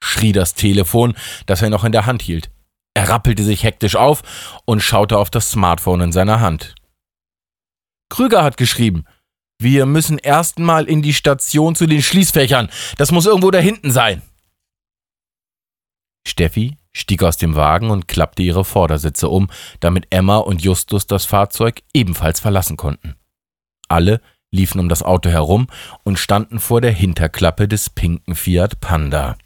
schrie 0.04 0.32
das 0.32 0.52
Telefon, 0.52 1.14
das 1.46 1.62
er 1.62 1.70
noch 1.70 1.84
in 1.84 1.92
der 1.92 2.04
Hand 2.04 2.20
hielt. 2.20 2.50
Er 2.92 3.08
rappelte 3.08 3.42
sich 3.42 3.62
hektisch 3.62 3.96
auf 3.96 4.22
und 4.66 4.82
schaute 4.82 5.16
auf 5.16 5.30
das 5.30 5.50
Smartphone 5.50 6.02
in 6.02 6.12
seiner 6.12 6.40
Hand. 6.40 6.74
Krüger 8.10 8.44
hat 8.44 8.58
geschrieben, 8.58 9.04
wir 9.58 9.86
müssen 9.86 10.18
erstmal 10.18 10.84
in 10.84 11.00
die 11.00 11.14
Station 11.14 11.74
zu 11.74 11.86
den 11.86 12.02
Schließfächern. 12.02 12.68
Das 12.98 13.10
muss 13.10 13.24
irgendwo 13.24 13.50
da 13.50 13.58
hinten 13.58 13.92
sein. 13.92 14.20
Steffi 16.28 16.76
stieg 16.92 17.22
aus 17.22 17.38
dem 17.38 17.54
Wagen 17.54 17.88
und 17.88 18.08
klappte 18.08 18.42
ihre 18.42 18.66
Vordersitze 18.66 19.30
um, 19.30 19.48
damit 19.80 20.08
Emma 20.10 20.36
und 20.36 20.60
Justus 20.60 21.06
das 21.06 21.24
Fahrzeug 21.24 21.80
ebenfalls 21.94 22.40
verlassen 22.40 22.76
konnten. 22.76 23.16
Alle 23.88 24.20
liefen 24.52 24.78
um 24.78 24.88
das 24.88 25.02
Auto 25.02 25.28
herum 25.30 25.66
und 26.04 26.18
standen 26.18 26.60
vor 26.60 26.80
der 26.80 26.92
Hinterklappe 26.92 27.66
des 27.66 27.90
pinken 27.90 28.36
Fiat 28.36 28.80
Panda. 28.80 29.36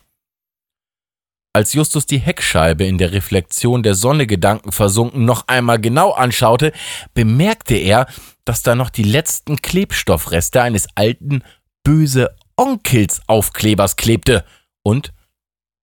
Als 1.54 1.72
Justus 1.72 2.04
die 2.04 2.18
Heckscheibe 2.18 2.84
in 2.84 2.98
der 2.98 3.12
Reflexion 3.12 3.82
der 3.82 3.94
Sonne 3.94 4.26
gedankenversunken 4.26 5.24
noch 5.24 5.48
einmal 5.48 5.80
genau 5.80 6.12
anschaute, 6.12 6.70
bemerkte 7.14 7.76
er, 7.76 8.06
dass 8.44 8.62
da 8.62 8.74
noch 8.74 8.90
die 8.90 9.04
letzten 9.04 9.56
Klebstoffreste 9.56 10.60
eines 10.60 10.86
alten 10.96 11.42
böse 11.82 12.36
Onkels 12.56 13.22
Aufklebers 13.26 13.96
klebte. 13.96 14.44
Und 14.82 15.14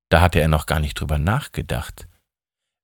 da 0.10 0.22
hatte 0.22 0.40
er 0.40 0.48
noch 0.48 0.68
gar 0.68 0.80
nicht 0.80 1.00
drüber 1.00 1.18
nachgedacht. 1.18 2.08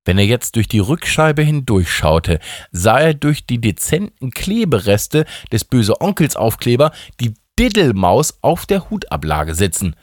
Wenn 0.09 0.17
er 0.17 0.25
jetzt 0.25 0.55
durch 0.55 0.67
die 0.67 0.79
Rückscheibe 0.79 1.43
hindurchschaute, 1.43 2.39
sah 2.71 2.97
er 2.97 3.13
durch 3.13 3.45
die 3.45 3.61
dezenten 3.61 4.31
Klebereste 4.31 5.25
des 5.51 5.65
böse 5.65 6.01
Onkels 6.01 6.35
Aufkleber 6.35 6.91
die 7.19 7.35
Diddelmaus 7.59 8.39
auf 8.41 8.65
der 8.65 8.89
Hutablage 8.89 9.53
sitzen. 9.53 9.95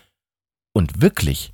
Und 0.73 1.03
wirklich, 1.03 1.51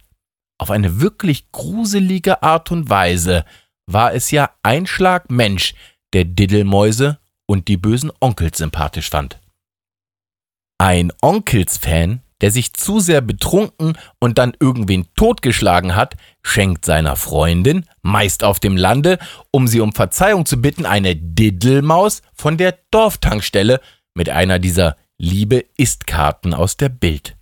auf 0.58 0.70
eine 0.70 1.00
wirklich 1.00 1.50
gruselige 1.50 2.42
Art 2.42 2.70
und 2.70 2.90
Weise 2.90 3.46
war 3.86 4.12
es 4.12 4.30
ja 4.30 4.50
ein 4.62 4.86
Schlag 4.86 5.30
Mensch, 5.30 5.72
der 6.12 6.26
Diddelmäuse 6.26 7.20
und 7.46 7.68
die 7.68 7.78
bösen 7.78 8.12
Onkels 8.20 8.58
sympathisch 8.58 9.08
fand. 9.08 9.40
Ein 10.76 11.10
Onkels-Fan, 11.22 12.20
der 12.42 12.50
sich 12.50 12.74
zu 12.74 13.00
sehr 13.00 13.20
betrunken 13.20 13.96
und 14.18 14.36
dann 14.36 14.52
irgendwen 14.58 15.06
totgeschlagen 15.14 15.94
hat, 15.96 16.16
schenkt 16.42 16.84
seiner 16.84 17.16
Freundin, 17.16 17.86
meist 18.02 18.44
auf 18.44 18.60
dem 18.60 18.76
Lande, 18.76 19.18
um 19.52 19.68
sie 19.68 19.80
um 19.80 19.92
Verzeihung 19.92 20.44
zu 20.44 20.60
bitten, 20.60 20.84
eine 20.84 21.16
Diddelmaus 21.16 22.20
von 22.34 22.58
der 22.58 22.78
Dorftankstelle 22.90 23.80
mit 24.14 24.28
einer 24.28 24.58
dieser 24.58 24.96
Liebe 25.18 25.64
ist 25.76 26.06
Karten 26.08 26.52
aus 26.52 26.76
der 26.76 26.88
Bild. 26.88 27.36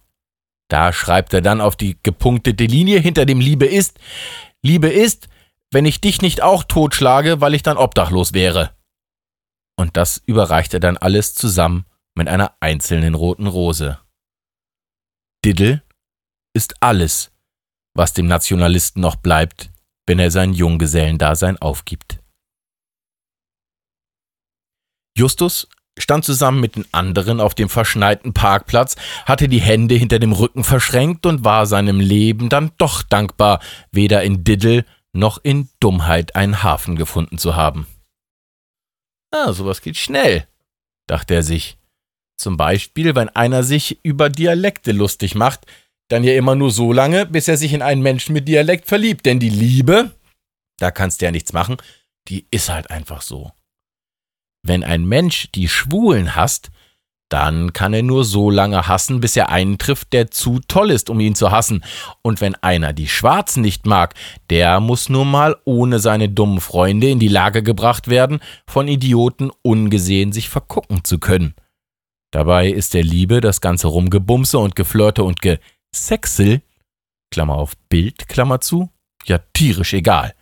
Da 0.68 0.92
schreibt 0.92 1.32
er 1.32 1.40
dann 1.40 1.60
auf 1.60 1.76
die 1.76 1.98
gepunktete 2.02 2.64
Linie 2.64 3.00
hinter 3.00 3.24
dem 3.24 3.40
Liebe 3.40 3.66
ist, 3.66 3.98
Liebe 4.62 4.88
ist, 4.88 5.28
wenn 5.72 5.86
ich 5.86 6.00
dich 6.02 6.20
nicht 6.20 6.42
auch 6.42 6.62
totschlage, 6.62 7.40
weil 7.40 7.54
ich 7.54 7.62
dann 7.62 7.78
obdachlos 7.78 8.34
wäre. 8.34 8.70
Und 9.76 9.96
das 9.96 10.22
überreicht 10.26 10.74
er 10.74 10.80
dann 10.80 10.98
alles 10.98 11.34
zusammen 11.34 11.86
mit 12.14 12.28
einer 12.28 12.52
einzelnen 12.60 13.14
roten 13.14 13.46
Rose. 13.46 13.98
Diddle 15.44 15.82
ist 16.54 16.82
alles, 16.82 17.30
was 17.94 18.12
dem 18.12 18.26
Nationalisten 18.26 19.00
noch 19.00 19.16
bleibt, 19.16 19.70
wenn 20.06 20.18
er 20.18 20.30
sein 20.30 20.52
Junggesellendasein 20.52 21.56
aufgibt. 21.58 22.20
Justus 25.16 25.68
stand 25.98 26.24
zusammen 26.24 26.60
mit 26.60 26.76
den 26.76 26.86
anderen 26.92 27.40
auf 27.40 27.54
dem 27.54 27.68
verschneiten 27.68 28.32
Parkplatz, 28.32 28.96
hatte 29.24 29.48
die 29.48 29.60
Hände 29.60 29.94
hinter 29.94 30.18
dem 30.18 30.32
Rücken 30.32 30.64
verschränkt 30.64 31.26
und 31.26 31.44
war 31.44 31.66
seinem 31.66 32.00
Leben 32.00 32.48
dann 32.48 32.72
doch 32.78 33.02
dankbar, 33.02 33.60
weder 33.90 34.22
in 34.22 34.44
Diddle 34.44 34.84
noch 35.12 35.38
in 35.42 35.68
Dummheit 35.80 36.36
einen 36.36 36.62
Hafen 36.62 36.96
gefunden 36.96 37.38
zu 37.38 37.56
haben. 37.56 37.86
Ah, 39.32 39.52
sowas 39.52 39.80
geht 39.80 39.96
schnell, 39.96 40.46
dachte 41.06 41.34
er 41.34 41.42
sich. 41.42 41.79
Zum 42.40 42.56
Beispiel, 42.56 43.14
wenn 43.14 43.28
einer 43.28 43.62
sich 43.62 43.98
über 44.02 44.30
Dialekte 44.30 44.92
lustig 44.92 45.34
macht, 45.34 45.66
dann 46.08 46.24
ja 46.24 46.32
immer 46.34 46.54
nur 46.54 46.70
so 46.70 46.90
lange, 46.90 47.26
bis 47.26 47.48
er 47.48 47.58
sich 47.58 47.74
in 47.74 47.82
einen 47.82 48.00
Menschen 48.00 48.32
mit 48.32 48.48
Dialekt 48.48 48.86
verliebt. 48.86 49.26
Denn 49.26 49.40
die 49.40 49.50
Liebe, 49.50 50.12
da 50.78 50.90
kannst 50.90 51.20
du 51.20 51.26
ja 51.26 51.32
nichts 51.32 51.52
machen, 51.52 51.76
die 52.28 52.46
ist 52.50 52.70
halt 52.70 52.90
einfach 52.90 53.20
so. 53.20 53.52
Wenn 54.62 54.84
ein 54.84 55.04
Mensch 55.04 55.52
die 55.54 55.68
Schwulen 55.68 56.34
hasst, 56.34 56.70
dann 57.28 57.74
kann 57.74 57.92
er 57.92 58.02
nur 58.02 58.24
so 58.24 58.48
lange 58.48 58.88
hassen, 58.88 59.20
bis 59.20 59.36
er 59.36 59.50
einen 59.50 59.76
trifft, 59.76 60.14
der 60.14 60.30
zu 60.30 60.60
toll 60.66 60.90
ist, 60.90 61.10
um 61.10 61.20
ihn 61.20 61.34
zu 61.34 61.50
hassen. 61.50 61.84
Und 62.22 62.40
wenn 62.40 62.54
einer 62.54 62.94
die 62.94 63.06
Schwarzen 63.06 63.60
nicht 63.60 63.84
mag, 63.84 64.14
der 64.48 64.80
muss 64.80 65.10
nur 65.10 65.26
mal 65.26 65.56
ohne 65.66 65.98
seine 65.98 66.30
dummen 66.30 66.62
Freunde 66.62 67.10
in 67.10 67.18
die 67.18 67.28
Lage 67.28 67.62
gebracht 67.62 68.08
werden, 68.08 68.40
von 68.66 68.88
Idioten 68.88 69.50
ungesehen 69.60 70.32
sich 70.32 70.48
vergucken 70.48 71.04
zu 71.04 71.18
können. 71.18 71.54
Dabei 72.30 72.68
ist 72.68 72.94
der 72.94 73.02
Liebe 73.02 73.40
das 73.40 73.60
ganze 73.60 73.88
Rumgebumse 73.88 74.58
und 74.58 74.76
Geflirte 74.76 75.24
und 75.24 75.40
Gesexel, 75.42 76.62
Klammer 77.32 77.56
auf 77.56 77.76
Bild, 77.88 78.28
Klammer 78.28 78.60
zu, 78.60 78.90
ja 79.24 79.38
tierisch 79.52 79.94
egal. 79.94 80.34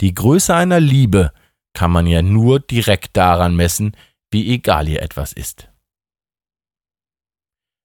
Die 0.00 0.14
Größe 0.14 0.54
einer 0.54 0.80
Liebe 0.80 1.32
kann 1.74 1.90
man 1.90 2.06
ja 2.06 2.22
nur 2.22 2.58
direkt 2.60 3.16
daran 3.16 3.54
messen, 3.54 3.96
wie 4.30 4.52
egal 4.52 4.88
ihr 4.88 5.02
etwas 5.02 5.32
ist. 5.32 5.68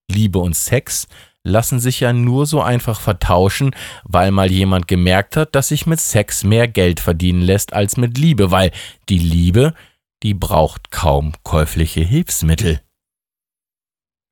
Liebe 0.09 0.39
und 0.39 0.55
Sex 0.55 1.07
lassen 1.43 1.79
sich 1.79 1.99
ja 1.99 2.13
nur 2.13 2.45
so 2.45 2.61
einfach 2.61 2.99
vertauschen, 2.99 3.75
weil 4.03 4.31
mal 4.31 4.51
jemand 4.51 4.87
gemerkt 4.87 5.35
hat, 5.37 5.55
dass 5.55 5.69
sich 5.69 5.85
mit 5.85 5.99
Sex 5.99 6.43
mehr 6.43 6.67
Geld 6.67 6.99
verdienen 6.99 7.41
lässt 7.41 7.73
als 7.73 7.97
mit 7.97 8.17
Liebe, 8.17 8.51
weil 8.51 8.71
die 9.09 9.19
Liebe, 9.19 9.73
die 10.23 10.33
braucht 10.33 10.91
kaum 10.91 11.33
käufliche 11.43 12.01
Hilfsmittel. 12.01 12.81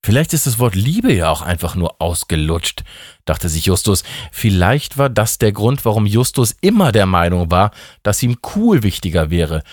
Vielleicht 0.06 0.34
ist 0.34 0.46
das 0.46 0.60
Wort 0.60 0.76
Liebe 0.76 1.14
ja 1.14 1.30
auch 1.30 1.42
einfach 1.42 1.76
nur 1.76 2.02
ausgelutscht, 2.02 2.84
dachte 3.24 3.48
sich 3.48 3.66
Justus. 3.66 4.04
Vielleicht 4.34 4.98
war 4.98 5.10
das 5.10 5.38
der 5.38 5.54
Grund, 5.54 5.86
warum 5.86 6.06
Justus 6.06 6.56
immer 6.60 6.92
der 6.92 7.06
Meinung 7.06 7.50
war, 7.52 7.72
dass 8.04 8.22
ihm 8.22 8.38
cool 8.56 8.84
wichtiger 8.84 9.30
wäre. 9.30 9.64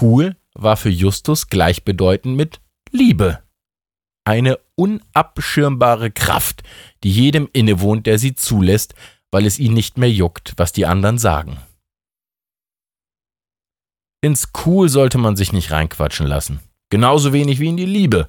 Cool 0.00 0.36
war 0.54 0.76
für 0.76 0.90
Justus 0.90 1.48
gleichbedeutend 1.48 2.36
mit 2.36 2.60
Liebe. 2.92 3.42
Eine 4.24 4.60
unabschirmbare 4.76 6.12
Kraft, 6.12 6.62
die 7.02 7.10
jedem 7.10 7.48
innewohnt, 7.52 8.06
der 8.06 8.20
sie 8.20 8.36
zulässt, 8.36 8.94
weil 9.32 9.44
es 9.44 9.58
ihn 9.58 9.74
nicht 9.74 9.98
mehr 9.98 10.10
juckt, 10.10 10.52
was 10.56 10.70
die 10.70 10.86
anderen 10.86 11.18
sagen. 11.18 11.58
Ins 14.22 14.52
Cool 14.64 14.88
sollte 14.88 15.18
man 15.18 15.34
sich 15.34 15.52
nicht 15.52 15.72
reinquatschen 15.72 16.26
lassen. 16.26 16.60
Genauso 16.90 17.32
wenig 17.32 17.58
wie 17.58 17.68
in 17.68 17.76
die 17.76 17.86
Liebe 17.86 18.28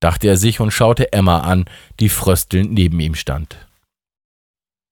dachte 0.00 0.28
er 0.28 0.36
sich 0.36 0.60
und 0.60 0.70
schaute 0.72 1.12
Emma 1.12 1.40
an, 1.40 1.66
die 2.00 2.08
fröstelnd 2.08 2.72
neben 2.72 2.98
ihm 3.00 3.14
stand. 3.14 3.56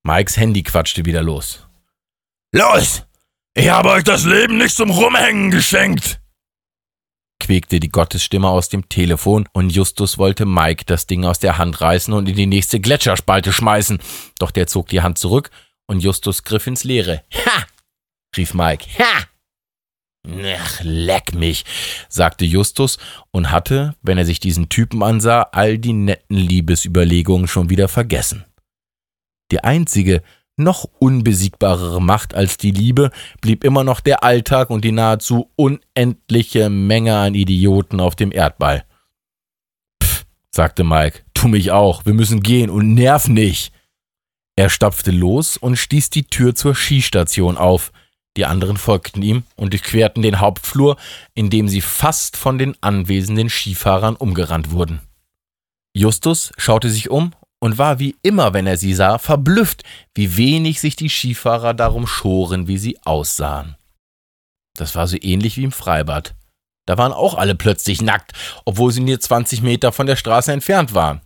Mikes 0.04 0.36
Handy 0.36 0.62
quatschte 0.62 1.04
wieder 1.04 1.22
los. 1.22 1.66
Los! 2.52 3.04
Ich 3.54 3.68
habe 3.68 3.90
euch 3.90 4.04
das 4.04 4.24
Leben 4.24 4.58
nicht 4.58 4.76
zum 4.76 4.90
Rumhängen 4.90 5.50
geschenkt! 5.50 6.20
quäkte 7.40 7.80
die 7.80 7.88
Gottesstimme 7.88 8.48
aus 8.48 8.68
dem 8.68 8.88
Telefon 8.88 9.48
und 9.52 9.70
Justus 9.70 10.18
wollte 10.18 10.44
Mike 10.44 10.84
das 10.84 11.06
Ding 11.06 11.24
aus 11.24 11.38
der 11.38 11.56
Hand 11.56 11.80
reißen 11.80 12.12
und 12.12 12.28
in 12.28 12.36
die 12.36 12.46
nächste 12.46 12.80
Gletscherspalte 12.80 13.52
schmeißen. 13.52 14.00
Doch 14.38 14.50
der 14.50 14.66
zog 14.66 14.88
die 14.88 15.00
Hand 15.00 15.18
zurück 15.18 15.50
und 15.86 16.00
Justus 16.00 16.42
griff 16.42 16.66
ins 16.66 16.84
Leere. 16.84 17.24
Ha! 17.46 17.64
rief 18.36 18.54
Mike. 18.54 18.86
Ha! 18.98 19.24
Ach, 20.30 20.80
leck 20.82 21.34
mich, 21.34 21.64
sagte 22.08 22.44
Justus 22.44 22.98
und 23.30 23.50
hatte, 23.50 23.94
wenn 24.02 24.18
er 24.18 24.26
sich 24.26 24.40
diesen 24.40 24.68
Typen 24.68 25.02
ansah, 25.02 25.48
all 25.52 25.78
die 25.78 25.94
netten 25.94 26.36
Liebesüberlegungen 26.36 27.48
schon 27.48 27.70
wieder 27.70 27.88
vergessen. 27.88 28.44
Die 29.50 29.64
einzige, 29.64 30.22
noch 30.56 30.84
unbesiegbarere 30.98 32.02
Macht 32.02 32.34
als 32.34 32.58
die 32.58 32.72
Liebe 32.72 33.10
blieb 33.40 33.64
immer 33.64 33.84
noch 33.84 34.00
der 34.00 34.24
Alltag 34.24 34.70
und 34.70 34.84
die 34.84 34.92
nahezu 34.92 35.50
unendliche 35.56 36.68
Menge 36.68 37.16
an 37.16 37.34
Idioten 37.34 38.00
auf 38.00 38.16
dem 38.16 38.32
Erdball. 38.32 38.84
Pff, 40.02 40.26
sagte 40.50 40.84
Mike, 40.84 41.20
tu 41.32 41.48
mich 41.48 41.70
auch, 41.70 42.04
wir 42.04 42.12
müssen 42.12 42.42
gehen 42.42 42.70
und 42.70 42.92
nerv 42.94 43.28
nicht. 43.28 43.72
Er 44.56 44.68
stapfte 44.68 45.12
los 45.12 45.56
und 45.56 45.76
stieß 45.76 46.10
die 46.10 46.24
Tür 46.24 46.54
zur 46.56 46.74
Skistation 46.74 47.56
auf, 47.56 47.92
die 48.38 48.46
anderen 48.46 48.76
folgten 48.76 49.20
ihm 49.20 49.42
und 49.56 49.72
durchquerten 49.72 50.22
den 50.22 50.38
Hauptflur, 50.38 50.96
indem 51.34 51.68
sie 51.68 51.80
fast 51.80 52.36
von 52.36 52.56
den 52.56 52.80
anwesenden 52.80 53.50
Skifahrern 53.50 54.14
umgerannt 54.14 54.70
wurden. 54.70 55.00
Justus 55.92 56.52
schaute 56.56 56.88
sich 56.88 57.10
um 57.10 57.32
und 57.58 57.78
war 57.78 57.98
wie 57.98 58.16
immer, 58.22 58.54
wenn 58.54 58.68
er 58.68 58.76
sie 58.76 58.94
sah, 58.94 59.18
verblüfft, 59.18 59.82
wie 60.14 60.36
wenig 60.36 60.80
sich 60.80 60.94
die 60.94 61.10
Skifahrer 61.10 61.74
darum 61.74 62.06
schoren, 62.06 62.68
wie 62.68 62.78
sie 62.78 62.96
aussahen. 63.04 63.74
Das 64.76 64.94
war 64.94 65.08
so 65.08 65.16
ähnlich 65.20 65.56
wie 65.56 65.64
im 65.64 65.72
Freibad. 65.72 66.36
Da 66.86 66.96
waren 66.96 67.12
auch 67.12 67.34
alle 67.34 67.56
plötzlich 67.56 68.00
nackt, 68.00 68.32
obwohl 68.64 68.92
sie 68.92 69.00
nur 69.00 69.18
20 69.18 69.62
Meter 69.62 69.90
von 69.90 70.06
der 70.06 70.14
Straße 70.14 70.52
entfernt 70.52 70.94
waren, 70.94 71.22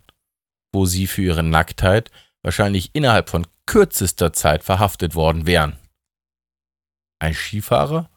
wo 0.73 0.87
sie 0.87 1.05
für 1.05 1.21
ihre 1.21 1.43
Nacktheit 1.43 2.09
wahrscheinlich 2.41 2.89
innerhalb 2.93 3.29
von 3.29 3.45
kürzester 3.67 4.33
Zeit 4.33 4.63
verhaftet 4.63 5.13
worden 5.13 5.45
wären. 5.45 5.77
Ein 7.23 7.33
Skifahrer 7.33 8.09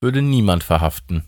würde 0.00 0.22
niemand 0.22 0.64
verhaften. 0.64 1.22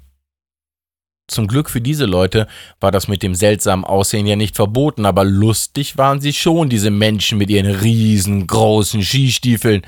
Zum 1.28 1.48
Glück 1.48 1.68
für 1.68 1.82
diese 1.82 2.06
Leute 2.06 2.48
war 2.80 2.90
das 2.90 3.08
mit 3.08 3.22
dem 3.22 3.34
seltsamen 3.34 3.84
Aussehen 3.84 4.26
ja 4.26 4.36
nicht 4.36 4.56
verboten, 4.56 5.04
aber 5.04 5.24
lustig 5.24 5.98
waren 5.98 6.22
sie 6.22 6.32
schon, 6.32 6.70
diese 6.70 6.90
Menschen 6.90 7.36
mit 7.36 7.50
ihren 7.50 7.70
riesengroßen 7.70 9.02
Skistiefeln, 9.02 9.82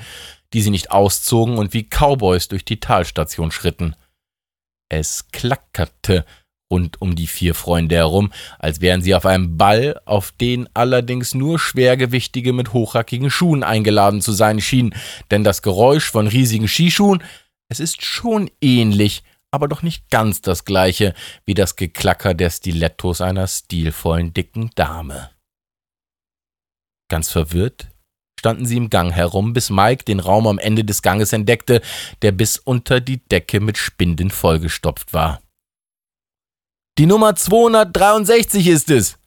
die 0.53 0.61
sie 0.61 0.69
nicht 0.69 0.91
auszogen 0.91 1.57
und 1.57 1.73
wie 1.73 1.89
Cowboys 1.89 2.49
durch 2.49 2.65
die 2.65 2.79
Talstation 2.79 3.49
schritten. 3.49 3.95
Es 4.89 5.31
klackerte 5.31 6.25
rund 6.73 6.99
um 6.99 7.15
die 7.15 7.27
vier 7.27 7.53
Freunde 7.53 7.95
herum, 7.95 8.33
als 8.57 8.81
wären 8.81 9.03
sie 9.03 9.13
auf 9.13 9.27
einem 9.27 9.57
Ball, 9.57 10.01
auf 10.05 10.31
den 10.31 10.67
allerdings 10.73 11.35
nur 11.35 11.59
Schwergewichtige 11.59 12.51
mit 12.51 12.73
hochhackigen 12.73 13.29
Schuhen 13.29 13.63
eingeladen 13.63 14.21
zu 14.21 14.31
sein 14.31 14.59
schienen, 14.59 14.95
denn 15.29 15.43
das 15.43 15.61
Geräusch 15.61 16.09
von 16.09 16.25
riesigen 16.25 16.67
Skischuhen, 16.67 17.21
es 17.69 17.79
ist 17.79 18.03
schon 18.03 18.49
ähnlich, 18.59 19.21
aber 19.51 19.67
doch 19.67 19.83
nicht 19.83 20.09
ganz 20.09 20.41
das 20.41 20.65
gleiche 20.65 21.13
wie 21.45 21.53
das 21.53 21.75
Geklacker 21.75 22.33
der 22.33 22.49
Stilettos 22.49 23.21
einer 23.21 23.45
stilvollen 23.45 24.33
dicken 24.33 24.71
Dame. 24.73 25.29
Ganz 27.07 27.29
verwirrt 27.29 27.87
standen 28.39 28.65
sie 28.65 28.75
im 28.75 28.89
Gang 28.89 29.13
herum, 29.13 29.53
bis 29.53 29.69
Mike 29.69 30.03
den 30.03 30.19
Raum 30.19 30.47
am 30.47 30.57
Ende 30.57 30.83
des 30.83 31.01
Ganges 31.01 31.31
entdeckte, 31.31 31.81
der 32.23 32.33
bis 32.33 32.57
unter 32.57 32.99
die 32.99 33.23
Decke 33.25 33.61
mit 33.61 33.77
Spinden 33.77 34.31
vollgestopft 34.31 35.13
war. 35.13 35.39
Die 36.99 37.07
Nummer 37.07 37.35
263 37.35 38.67
ist 38.67 38.91
es. 38.91 39.17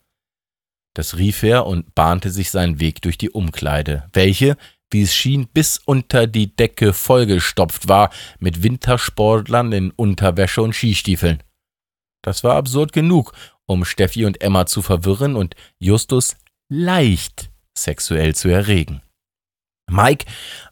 Das 0.95 1.17
rief 1.17 1.43
er 1.43 1.67
und 1.67 1.97
bahnte 1.97 2.31
sich 2.31 2.53
seinen 2.53 2.79
Weg 2.79 3.03
durch 3.03 3.19
die 3.19 3.31
Umkleide, 3.31 4.09
welche, 4.13 4.57
wie 4.91 5.03
es 5.03 5.15
schien, 5.15 5.49
bis 5.49 5.79
unter 5.85 6.29
die 6.29 6.55
Decke 6.55 6.93
vollgestopft 6.93 7.89
war 7.89 8.11
mit 8.39 8.63
Wintersportlern 8.63 9.73
in 9.73 9.91
Unterwäsche 9.91 10.63
und 10.63 10.75
Skistiefeln. 10.75 11.43
Das 12.23 12.45
war 12.45 12.55
absurd 12.55 12.93
genug, 12.93 13.33
um 13.67 13.85
Steffi 13.85 14.27
und 14.27 14.41
Emma 14.41 14.67
zu 14.67 14.81
verwirren, 14.81 15.35
und 15.35 15.57
Justus 15.81 16.37
leicht 16.69 17.51
sexuell 17.77 18.37
zu 18.37 18.49
erregen. 18.49 19.03
Mike 19.91 20.25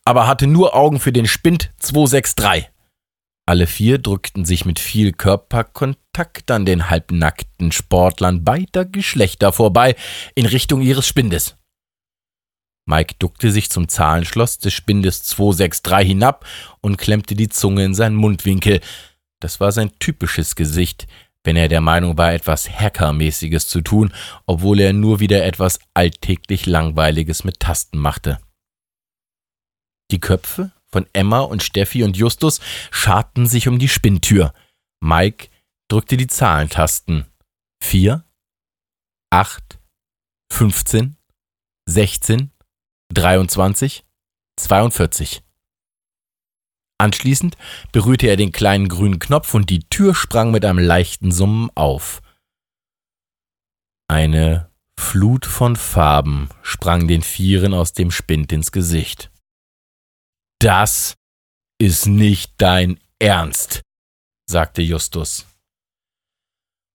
aber 0.04 0.28
hatte 0.28 0.46
nur 0.46 0.76
Augen 0.76 1.00
für 1.00 1.12
den 1.12 1.26
Spind 1.26 1.72
263. 1.80 2.70
Alle 3.46 3.66
vier 3.66 3.98
drückten 3.98 4.46
sich 4.46 4.64
mit 4.64 4.78
viel 4.78 5.12
Körperkontakt 5.12 6.50
an 6.50 6.64
den 6.64 6.88
halbnackten 6.88 7.72
Sportlern 7.72 8.42
beider 8.42 8.86
Geschlechter 8.86 9.52
vorbei 9.52 9.96
in 10.34 10.46
Richtung 10.46 10.80
ihres 10.80 11.06
Spindes. 11.06 11.56
Mike 12.86 13.16
duckte 13.18 13.50
sich 13.50 13.70
zum 13.70 13.88
Zahlenschloss 13.88 14.58
des 14.58 14.72
Spindes 14.72 15.22
263 15.22 16.06
hinab 16.06 16.46
und 16.80 16.96
klemmte 16.96 17.34
die 17.34 17.48
Zunge 17.48 17.84
in 17.84 17.94
seinen 17.94 18.16
Mundwinkel. 18.16 18.80
Das 19.40 19.60
war 19.60 19.72
sein 19.72 19.90
typisches 19.98 20.54
Gesicht, 20.54 21.06
wenn 21.44 21.56
er 21.56 21.68
der 21.68 21.80
Meinung 21.80 22.16
war, 22.16 22.32
etwas 22.32 22.68
Hackermäßiges 22.68 23.68
zu 23.68 23.82
tun, 23.82 24.12
obwohl 24.46 24.80
er 24.80 24.94
nur 24.94 25.20
wieder 25.20 25.44
etwas 25.44 25.78
alltäglich 25.92 26.64
Langweiliges 26.64 27.44
mit 27.44 27.60
Tasten 27.60 27.98
machte. 27.98 28.38
Die 30.10 30.20
Köpfe 30.20 30.72
von 30.94 31.06
Emma 31.12 31.40
und 31.40 31.64
Steffi 31.64 32.04
und 32.04 32.16
Justus 32.16 32.60
scharten 32.92 33.46
sich 33.46 33.66
um 33.66 33.80
die 33.80 33.88
Spinntür. 33.88 34.54
Mike 35.02 35.48
drückte 35.88 36.16
die 36.16 36.28
Zahlentasten. 36.28 37.26
Vier, 37.82 38.24
acht, 39.30 39.80
fünfzehn, 40.52 41.16
sechzehn, 41.84 42.52
dreiundzwanzig, 43.12 44.04
zweiundvierzig. 44.56 45.42
Anschließend 46.98 47.56
berührte 47.90 48.28
er 48.28 48.36
den 48.36 48.52
kleinen 48.52 48.88
grünen 48.88 49.18
Knopf 49.18 49.52
und 49.52 49.70
die 49.70 49.80
Tür 49.80 50.14
sprang 50.14 50.52
mit 50.52 50.64
einem 50.64 50.78
leichten 50.78 51.32
Summen 51.32 51.70
auf. 51.74 52.22
Eine 54.08 54.70
Flut 54.96 55.44
von 55.44 55.74
Farben 55.74 56.50
sprang 56.62 57.08
den 57.08 57.22
Vieren 57.22 57.74
aus 57.74 57.94
dem 57.94 58.12
Spind 58.12 58.52
ins 58.52 58.70
Gesicht. 58.70 59.32
Das 60.60 61.14
ist 61.80 62.06
nicht 62.06 62.54
dein 62.58 63.00
Ernst, 63.18 63.82
sagte 64.48 64.82
Justus. 64.82 65.46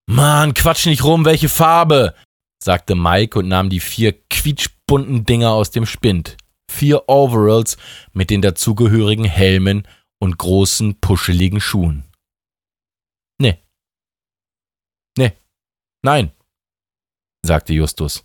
Mann, 0.10 0.54
quatsch 0.54 0.88
nicht 0.88 1.04
rum, 1.04 1.26
welche 1.26 1.50
Farbe, 1.50 2.16
sagte 2.64 2.96
Mike 2.96 3.38
und 3.38 3.48
nahm 3.48 3.70
die 3.70 3.80
vier 3.80 4.14
quietschbunten 4.30 5.26
Dinger 5.26 5.52
aus 5.52 5.72
dem 5.72 5.86
Spind. 5.86 6.38
Vier 6.72 7.08
Overalls 7.08 7.78
mit 8.14 8.30
den 8.30 8.42
dazugehörigen 8.42 9.26
Helmen 9.26 9.88
und 10.20 10.38
großen, 10.38 11.00
puscheligen 11.00 11.62
Schuhen. 11.62 12.04
Nee. 13.40 13.64
Nee. 15.18 15.34
Nein, 16.04 16.32
sagte 17.44 17.74
Justus. 17.74 18.24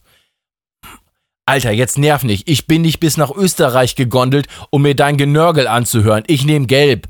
Alter, 1.46 1.72
jetzt 1.72 1.98
nerv 1.98 2.24
nicht. 2.24 2.48
Ich 2.48 2.66
bin 2.66 2.82
nicht 2.82 3.00
bis 3.00 3.16
nach 3.16 3.30
Österreich 3.30 3.96
gegondelt, 3.96 4.46
um 4.70 4.82
mir 4.82 4.94
dein 4.94 5.16
Genörgel 5.16 5.66
anzuhören. 5.66 6.24
Ich 6.26 6.44
nehm 6.44 6.66
gelb, 6.66 7.08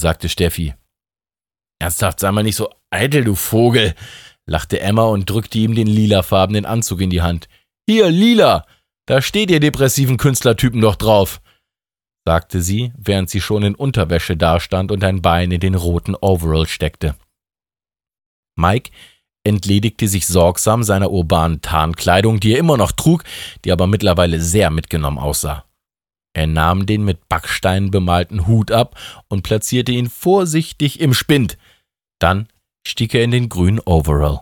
sagte 0.00 0.28
Steffi. 0.28 0.74
Ernsthaft, 1.78 2.20
sei 2.20 2.32
mal 2.32 2.42
nicht 2.42 2.56
so 2.56 2.70
eitel, 2.90 3.24
du 3.24 3.34
Vogel, 3.34 3.94
lachte 4.46 4.80
Emma 4.80 5.04
und 5.04 5.28
drückte 5.28 5.58
ihm 5.58 5.74
den 5.74 5.86
lilafarbenen 5.86 6.64
Anzug 6.64 7.00
in 7.02 7.10
die 7.10 7.22
Hand. 7.22 7.48
Hier, 7.86 8.10
lila, 8.10 8.64
da 9.06 9.20
steht 9.20 9.50
ihr 9.50 9.60
depressiven 9.60 10.16
Künstlertypen 10.16 10.80
doch 10.80 10.96
drauf, 10.96 11.42
sagte 12.26 12.62
sie, 12.62 12.92
während 12.96 13.28
sie 13.28 13.42
schon 13.42 13.62
in 13.64 13.74
Unterwäsche 13.74 14.36
dastand 14.36 14.90
und 14.92 15.04
ein 15.04 15.20
Bein 15.20 15.50
in 15.50 15.60
den 15.60 15.74
roten 15.74 16.14
Overall 16.14 16.66
steckte. 16.66 17.16
Mike 18.56 18.90
entledigte 19.44 20.08
sich 20.08 20.26
sorgsam 20.26 20.82
seiner 20.82 21.10
urbanen 21.10 21.60
Tarnkleidung, 21.60 22.40
die 22.40 22.54
er 22.54 22.58
immer 22.58 22.76
noch 22.76 22.92
trug, 22.92 23.24
die 23.64 23.72
aber 23.72 23.86
mittlerweile 23.86 24.40
sehr 24.40 24.70
mitgenommen 24.70 25.18
aussah. 25.18 25.64
Er 26.36 26.46
nahm 26.48 26.86
den 26.86 27.04
mit 27.04 27.28
Backsteinen 27.28 27.90
bemalten 27.90 28.46
Hut 28.46 28.72
ab 28.72 28.98
und 29.28 29.42
platzierte 29.42 29.92
ihn 29.92 30.10
vorsichtig 30.10 30.98
im 31.00 31.14
Spind. 31.14 31.56
Dann 32.18 32.48
stieg 32.86 33.14
er 33.14 33.22
in 33.22 33.30
den 33.30 33.48
grünen 33.48 33.80
Overall. 33.80 34.40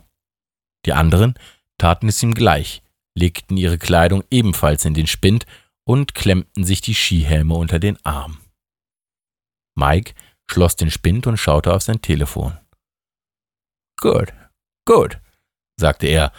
Die 0.87 0.95
anderen 0.95 1.35
taten 1.79 2.09
es 2.09 2.23
ihm 2.23 2.35
gleich, 2.35 2.83
legten 3.15 3.57
ihre 3.57 3.77
Kleidung 3.77 4.25
ebenfalls 4.31 4.85
in 4.85 4.95
den 4.95 5.07
Spind 5.07 5.45
und 5.85 6.15
klemmten 6.15 6.65
sich 6.65 6.81
die 6.81 6.95
Skihelme 6.95 7.55
unter 7.55 7.79
den 7.79 7.99
Arm. 8.05 8.39
Mike 9.75 10.15
schloss 10.51 10.77
den 10.77 10.91
Spind 10.91 11.27
und 11.27 11.37
schaute 11.37 11.73
auf 11.75 11.83
sein 11.83 12.01
Telefon. 12.01 12.57
Gut, 14.01 14.33
Gut, 14.85 15.19
sagte 15.79 16.07
er. 16.07 16.33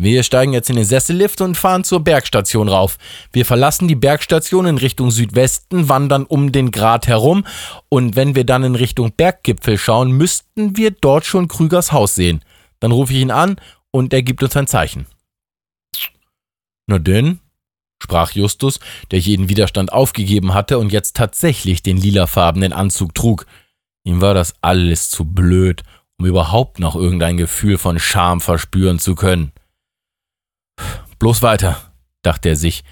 Wir 0.00 0.22
steigen 0.22 0.52
jetzt 0.52 0.70
in 0.70 0.76
den 0.76 0.84
Sessellift 0.84 1.40
und 1.40 1.56
fahren 1.56 1.82
zur 1.82 2.04
Bergstation 2.04 2.68
rauf. 2.68 2.98
Wir 3.32 3.44
verlassen 3.44 3.88
die 3.88 3.96
Bergstation 3.96 4.66
in 4.66 4.78
Richtung 4.78 5.10
Südwesten, 5.10 5.88
wandern 5.88 6.24
um 6.24 6.52
den 6.52 6.70
Grat 6.70 7.08
herum 7.08 7.44
und 7.88 8.14
wenn 8.14 8.36
wir 8.36 8.44
dann 8.44 8.62
in 8.62 8.76
Richtung 8.76 9.12
Berggipfel 9.16 9.76
schauen, 9.76 10.12
müssten 10.12 10.76
wir 10.76 10.92
dort 10.92 11.24
schon 11.24 11.48
Krügers 11.48 11.90
Haus 11.90 12.14
sehen. 12.14 12.44
Dann 12.78 12.92
rufe 12.92 13.12
ich 13.12 13.18
ihn 13.18 13.32
an 13.32 13.56
und 13.90 14.12
er 14.12 14.22
gibt 14.22 14.42
uns 14.42 14.56
ein 14.56 14.68
Zeichen. 14.68 15.06
Na 16.86 17.00
denn, 17.00 17.40
sprach 18.00 18.32
Justus, 18.32 18.78
der 19.10 19.18
jeden 19.18 19.48
Widerstand 19.48 19.92
aufgegeben 19.92 20.54
hatte 20.54 20.78
und 20.78 20.92
jetzt 20.92 21.16
tatsächlich 21.16 21.82
den 21.82 21.96
lilafarbenen 21.96 22.72
Anzug 22.72 23.16
trug. 23.16 23.46
Ihm 24.04 24.20
war 24.20 24.34
das 24.34 24.54
alles 24.60 25.10
zu 25.10 25.24
blöd 25.24 25.82
um 26.18 26.26
überhaupt 26.26 26.78
noch 26.78 26.96
irgendein 26.96 27.36
Gefühl 27.36 27.78
von 27.78 27.98
Scham 27.98 28.40
verspüren 28.40 28.98
zu 28.98 29.14
können. 29.14 29.52
Bloß 31.18 31.42
weiter, 31.42 31.92
dachte 32.22 32.50
er 32.50 32.56
sich, 32.56 32.84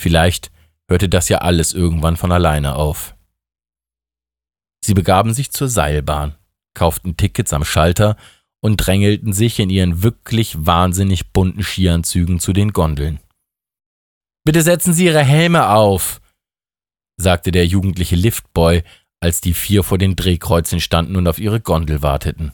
vielleicht 0.00 0.50
hörte 0.88 1.08
das 1.08 1.28
ja 1.28 1.38
alles 1.38 1.72
irgendwann 1.72 2.16
von 2.16 2.32
alleine 2.32 2.76
auf. 2.76 3.14
Sie 4.84 4.94
begaben 4.94 5.32
sich 5.32 5.50
zur 5.50 5.68
Seilbahn, 5.68 6.34
kauften 6.74 7.16
Tickets 7.16 7.52
am 7.52 7.64
Schalter 7.64 8.16
und 8.62 8.76
drängelten 8.76 9.32
sich 9.32 9.58
in 9.58 9.70
ihren 9.70 10.02
wirklich 10.02 10.66
wahnsinnig 10.66 11.32
bunten 11.32 11.62
Skianzügen 11.62 12.38
zu 12.38 12.52
den 12.52 12.72
Gondeln. 12.72 13.20
Bitte 14.44 14.62
setzen 14.62 14.92
Sie 14.92 15.06
Ihre 15.06 15.24
Helme 15.24 15.70
auf, 15.70 16.20
sagte 17.16 17.50
der 17.50 17.66
jugendliche 17.66 18.16
Liftboy, 18.16 18.82
als 19.20 19.40
die 19.40 19.54
vier 19.54 19.82
vor 19.82 19.96
den 19.96 20.16
Drehkreuzen 20.16 20.80
standen 20.80 21.16
und 21.16 21.26
auf 21.26 21.38
ihre 21.38 21.60
Gondel 21.60 22.02
warteten. 22.02 22.52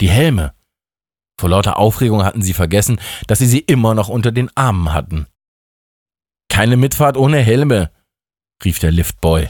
Die 0.00 0.10
Helme. 0.10 0.54
Vor 1.38 1.50
lauter 1.50 1.78
Aufregung 1.78 2.24
hatten 2.24 2.42
sie 2.42 2.54
vergessen, 2.54 3.00
dass 3.26 3.38
sie 3.38 3.46
sie 3.46 3.60
immer 3.60 3.94
noch 3.94 4.08
unter 4.08 4.32
den 4.32 4.50
Armen 4.54 4.92
hatten. 4.92 5.26
Keine 6.48 6.76
Mitfahrt 6.76 7.16
ohne 7.16 7.38
Helme, 7.38 7.90
rief 8.64 8.78
der 8.78 8.92
Liftboy. 8.92 9.48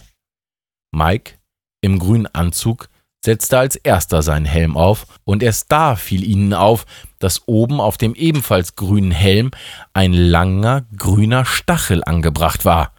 Mike, 0.93 1.35
im 1.81 1.99
grünen 1.99 2.27
Anzug, 2.27 2.89
setzte 3.25 3.59
als 3.59 3.77
erster 3.77 4.23
seinen 4.23 4.47
Helm 4.47 4.77
auf, 4.77 5.07
und 5.25 5.43
erst 5.43 5.71
da 5.71 5.97
fiel 5.97 6.25
ihnen 6.25 6.55
auf, 6.55 6.87
dass 7.19 7.47
oben 7.47 7.81
auf 7.81 7.97
dem 7.97 8.15
ebenfalls 8.15 8.77
grünen 8.77 9.11
Helm 9.11 9.51
ein 9.93 10.13
langer 10.13 10.87
grüner 10.97 11.45
Stachel 11.45 12.03
angebracht 12.05 12.65
war 12.65 12.93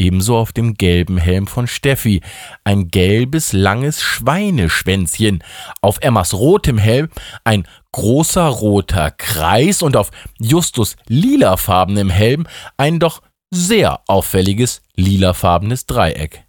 ebenso 0.00 0.36
auf 0.36 0.52
dem 0.52 0.74
gelben 0.74 1.18
Helm 1.18 1.46
von 1.46 1.66
Steffi, 1.66 2.22
ein 2.64 2.88
gelbes, 2.88 3.52
langes 3.52 4.02
Schweineschwänzchen, 4.02 5.44
auf 5.80 5.98
Emmas 6.00 6.34
rotem 6.34 6.78
Helm 6.78 7.08
ein 7.44 7.66
großer 7.92 8.46
roter 8.46 9.10
Kreis 9.10 9.82
und 9.82 9.96
auf 9.96 10.10
Justus 10.40 10.96
lilafarbenem 11.06 12.10
Helm 12.10 12.46
ein 12.76 12.98
doch 12.98 13.22
sehr 13.52 14.00
auffälliges 14.06 14.82
lilafarbenes 14.96 15.86
Dreieck. 15.86 16.44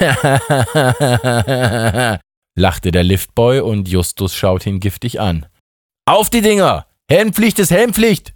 lachte 2.56 2.90
der 2.90 3.04
Liftboy 3.04 3.60
und 3.60 3.88
Justus 3.88 4.34
schaute 4.34 4.70
ihn 4.70 4.80
giftig 4.80 5.20
an. 5.20 5.46
Auf 6.06 6.30
die 6.30 6.40
Dinger! 6.40 6.86
Helmpflicht 7.08 7.58
ist 7.58 7.70
Helmpflicht! 7.70 8.35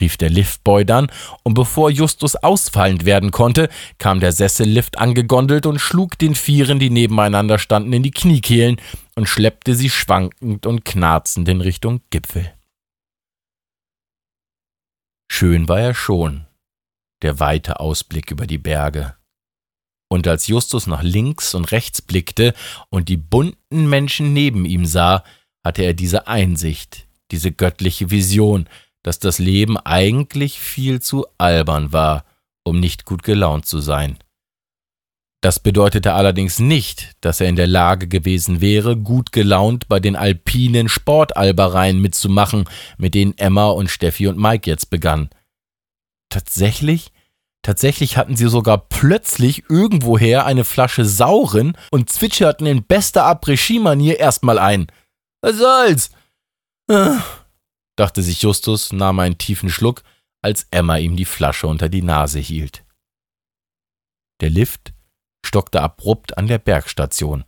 Rief 0.00 0.16
der 0.16 0.30
Liftboy 0.30 0.84
dann, 0.84 1.10
und 1.42 1.54
bevor 1.54 1.90
Justus 1.90 2.36
ausfallend 2.36 3.04
werden 3.04 3.30
konnte, 3.30 3.68
kam 3.98 4.20
der 4.20 4.32
Sessellift 4.32 4.98
angegondelt 4.98 5.66
und 5.66 5.78
schlug 5.78 6.18
den 6.18 6.34
Vieren, 6.34 6.78
die 6.78 6.90
nebeneinander 6.90 7.58
standen, 7.58 7.92
in 7.92 8.02
die 8.02 8.10
Kniekehlen 8.10 8.80
und 9.16 9.28
schleppte 9.28 9.74
sie 9.74 9.90
schwankend 9.90 10.66
und 10.66 10.84
knarzend 10.84 11.48
in 11.48 11.60
Richtung 11.60 12.00
Gipfel. 12.10 12.52
Schön 15.30 15.68
war 15.68 15.80
er 15.80 15.94
schon, 15.94 16.46
der 17.22 17.38
weite 17.38 17.80
Ausblick 17.80 18.30
über 18.30 18.46
die 18.46 18.58
Berge. 18.58 19.14
Und 20.10 20.26
als 20.26 20.46
Justus 20.46 20.86
nach 20.86 21.02
links 21.02 21.54
und 21.54 21.70
rechts 21.70 22.00
blickte 22.00 22.54
und 22.88 23.10
die 23.10 23.18
bunten 23.18 23.88
Menschen 23.88 24.32
neben 24.32 24.64
ihm 24.64 24.86
sah, 24.86 25.22
hatte 25.64 25.82
er 25.82 25.92
diese 25.92 26.26
Einsicht, 26.26 27.06
diese 27.30 27.52
göttliche 27.52 28.10
Vision, 28.10 28.68
dass 29.02 29.18
das 29.18 29.38
Leben 29.38 29.76
eigentlich 29.76 30.58
viel 30.58 31.00
zu 31.00 31.26
albern 31.38 31.92
war, 31.92 32.24
um 32.64 32.80
nicht 32.80 33.04
gut 33.04 33.22
gelaunt 33.22 33.66
zu 33.66 33.80
sein. 33.80 34.18
Das 35.40 35.60
bedeutete 35.60 36.14
allerdings 36.14 36.58
nicht, 36.58 37.12
dass 37.20 37.40
er 37.40 37.48
in 37.48 37.54
der 37.54 37.68
Lage 37.68 38.08
gewesen 38.08 38.60
wäre, 38.60 38.96
gut 38.96 39.30
gelaunt 39.30 39.86
bei 39.88 40.00
den 40.00 40.16
alpinen 40.16 40.88
Sportalbereien 40.88 42.00
mitzumachen, 42.00 42.64
mit 42.96 43.14
denen 43.14 43.38
Emma 43.38 43.68
und 43.68 43.88
Steffi 43.88 44.26
und 44.26 44.36
Mike 44.36 44.68
jetzt 44.68 44.90
begannen. 44.90 45.30
Tatsächlich 46.28 47.12
Tatsächlich 47.62 48.16
hatten 48.16 48.36
sie 48.36 48.48
sogar 48.48 48.78
plötzlich 48.78 49.64
irgendwoher 49.68 50.46
eine 50.46 50.64
Flasche 50.64 51.04
Sauren 51.04 51.76
und 51.90 52.08
zwitscherten 52.08 52.66
in 52.66 52.84
bester 52.84 53.26
Après-Ski-Manier 53.26 54.18
erstmal 54.18 54.58
ein. 54.58 54.86
Was 55.42 55.58
soll's? 55.58 56.10
Dachte 57.98 58.22
sich 58.22 58.42
Justus, 58.42 58.92
nahm 58.92 59.18
einen 59.18 59.38
tiefen 59.38 59.70
Schluck, 59.70 60.04
als 60.40 60.68
Emma 60.70 60.98
ihm 60.98 61.16
die 61.16 61.24
Flasche 61.24 61.66
unter 61.66 61.88
die 61.88 62.02
Nase 62.02 62.38
hielt. 62.38 62.84
Der 64.40 64.50
Lift 64.50 64.92
stockte 65.44 65.82
abrupt 65.82 66.38
an 66.38 66.46
der 66.46 66.58
Bergstation. 66.58 67.44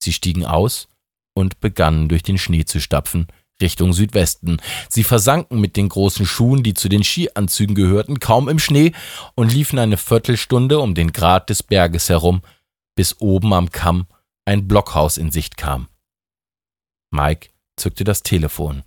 Sie 0.00 0.12
stiegen 0.12 0.46
aus 0.46 0.88
und 1.34 1.58
begannen 1.58 2.08
durch 2.08 2.22
den 2.22 2.38
Schnee 2.38 2.64
zu 2.64 2.80
stapfen, 2.80 3.26
Richtung 3.60 3.92
Südwesten. 3.92 4.58
Sie 4.88 5.02
versanken 5.02 5.60
mit 5.60 5.76
den 5.76 5.88
großen 5.88 6.24
Schuhen, 6.24 6.62
die 6.62 6.74
zu 6.74 6.88
den 6.88 7.02
Skianzügen 7.02 7.74
gehörten, 7.74 8.20
kaum 8.20 8.48
im 8.48 8.60
Schnee 8.60 8.92
und 9.34 9.52
liefen 9.52 9.80
eine 9.80 9.96
Viertelstunde 9.96 10.78
um 10.78 10.94
den 10.94 11.12
Grat 11.12 11.50
des 11.50 11.64
Berges 11.64 12.08
herum, 12.08 12.42
bis 12.94 13.20
oben 13.20 13.52
am 13.52 13.72
Kamm 13.72 14.06
ein 14.44 14.68
Blockhaus 14.68 15.16
in 15.16 15.32
Sicht 15.32 15.56
kam. 15.56 15.88
Mike 17.10 17.50
zückte 17.76 18.04
das 18.04 18.22
Telefon. 18.22 18.84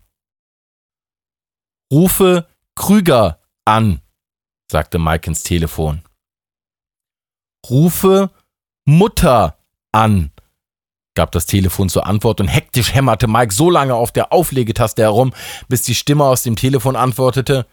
Rufe 1.94 2.48
Krüger 2.74 3.40
an, 3.66 4.02
sagte 4.72 4.98
Mike 4.98 5.30
ins 5.30 5.44
Telefon. 5.44 6.02
Rufe 7.70 8.32
Mutter 8.86 9.60
an, 9.92 10.32
gab 11.14 11.32
das 11.34 11.46
Telefon 11.46 11.90
zur 11.90 12.08
Antwort 12.08 12.42
und 12.42 12.48
hektisch 12.48 12.96
hämmerte 12.96 13.28
Mike 13.28 13.54
so 13.54 13.70
lange 13.70 13.94
auf 13.94 14.12
der 14.12 14.34
Auflegetaste 14.34 15.04
herum, 15.04 15.36
bis 15.68 15.84
die 15.84 15.94
Stimme 15.94 16.24
aus 16.24 16.42
dem 16.42 16.56
Telefon 16.56 16.96
antwortete 16.96 17.68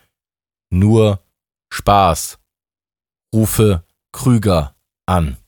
Nur 0.69 1.25
Spaß. 1.73 2.39
Rufe 3.35 3.87
Krüger 4.13 4.77
an. 5.07 5.39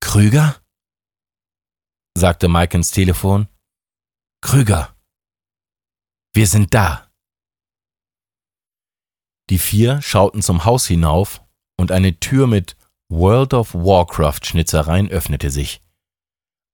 Krüger? 0.00 0.60
sagte 2.18 2.48
Mike 2.48 2.76
ins 2.76 2.90
Telefon. 2.90 3.46
Krüger. 4.40 4.96
Wir 6.32 6.46
sind 6.46 6.74
da. 6.74 7.08
Die 9.50 9.58
vier 9.58 10.00
schauten 10.00 10.42
zum 10.42 10.64
Haus 10.64 10.86
hinauf 10.86 11.42
und 11.76 11.90
eine 11.90 12.20
Tür 12.20 12.46
mit 12.46 12.76
World 13.08 13.52
of 13.52 13.74
Warcraft 13.74 14.40
Schnitzereien 14.44 15.10
öffnete 15.10 15.50
sich. 15.50 15.80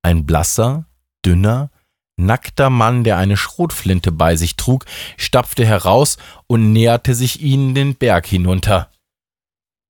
Ein 0.03 0.27
blasser, 0.27 0.85
dünner, 1.25 1.71
nackter 2.19 2.69
Mann, 2.69 3.03
der 3.03 3.17
eine 3.17 3.39
Schrotflinte 3.39 4.13
bei 4.13 4.37
sich 4.37 4.57
trug, 4.57 4.85
stapfte 5.17 5.65
heraus 5.65 6.19
und 6.47 6.73
näherte 6.73 7.15
sich 7.15 7.41
ihnen 7.41 7.75
den 7.75 7.95
Berg 7.95 8.27
hinunter. 8.27 8.91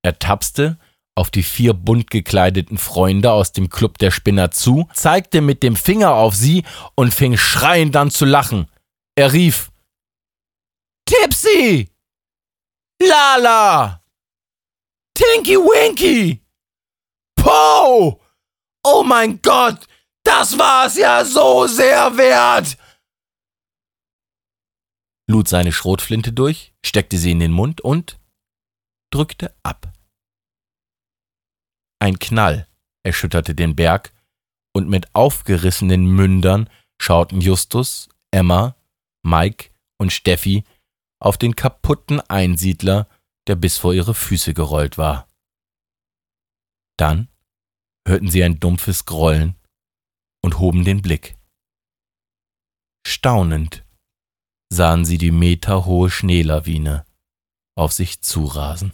Er 0.01 0.17
tapste 0.17 0.79
auf 1.13 1.29
die 1.29 1.43
vier 1.43 1.73
bunt 1.73 2.09
gekleideten 2.09 2.77
Freunde 2.77 3.31
aus 3.33 3.51
dem 3.51 3.69
Club 3.69 3.97
der 3.97 4.11
Spinner 4.11 4.51
zu, 4.51 4.87
zeigte 4.93 5.41
mit 5.41 5.63
dem 5.63 5.75
Finger 5.75 6.13
auf 6.13 6.35
sie 6.35 6.63
und 6.95 7.13
fing 7.13 7.35
schreiend 7.35 7.95
an 7.97 8.11
zu 8.11 8.23
lachen. 8.23 8.67
Er 9.17 9.33
rief 9.33 9.71
Tipsy! 11.07 11.89
Lala! 13.01 14.03
Tinky 15.15 15.57
Winky! 15.57 16.45
Po! 17.35 18.21
Oh 18.83 19.03
mein 19.03 19.41
Gott! 19.41 19.87
Das 20.23 20.55
war's 20.59 20.97
ja 20.97 21.25
so 21.25 21.65
sehr 21.65 22.15
wert! 22.15 22.77
lud 25.27 25.47
seine 25.47 25.71
Schrotflinte 25.71 26.31
durch, 26.31 26.73
steckte 26.85 27.17
sie 27.17 27.31
in 27.31 27.39
den 27.39 27.51
Mund 27.51 27.81
und 27.81 28.19
drückte 29.11 29.55
ab. 29.63 29.91
Ein 31.99 32.19
Knall 32.19 32.67
erschütterte 33.03 33.55
den 33.55 33.75
Berg, 33.75 34.13
und 34.75 34.89
mit 34.89 35.13
aufgerissenen 35.15 36.05
Mündern 36.05 36.69
schauten 37.01 37.41
Justus, 37.41 38.09
Emma, 38.31 38.76
Mike 39.27 39.71
und 39.99 40.13
Steffi 40.13 40.63
auf 41.19 41.37
den 41.37 41.55
kaputten 41.55 42.21
Einsiedler, 42.21 43.09
der 43.47 43.55
bis 43.55 43.77
vor 43.77 43.93
ihre 43.93 44.13
Füße 44.13 44.53
gerollt 44.53 44.97
war. 44.97 45.29
Dann 46.97 47.27
hörten 48.07 48.29
sie 48.29 48.43
ein 48.43 48.59
dumpfes 48.59 49.05
Grollen 49.05 49.55
und 50.43 50.59
hoben 50.59 50.85
den 50.85 51.01
Blick. 51.01 51.35
Staunend 53.05 53.85
sahen 54.71 55.05
sie 55.05 55.17
die 55.17 55.31
meterhohe 55.31 56.09
Schneelawine 56.09 57.05
auf 57.77 57.93
sich 57.93 58.21
zurasen. 58.21 58.91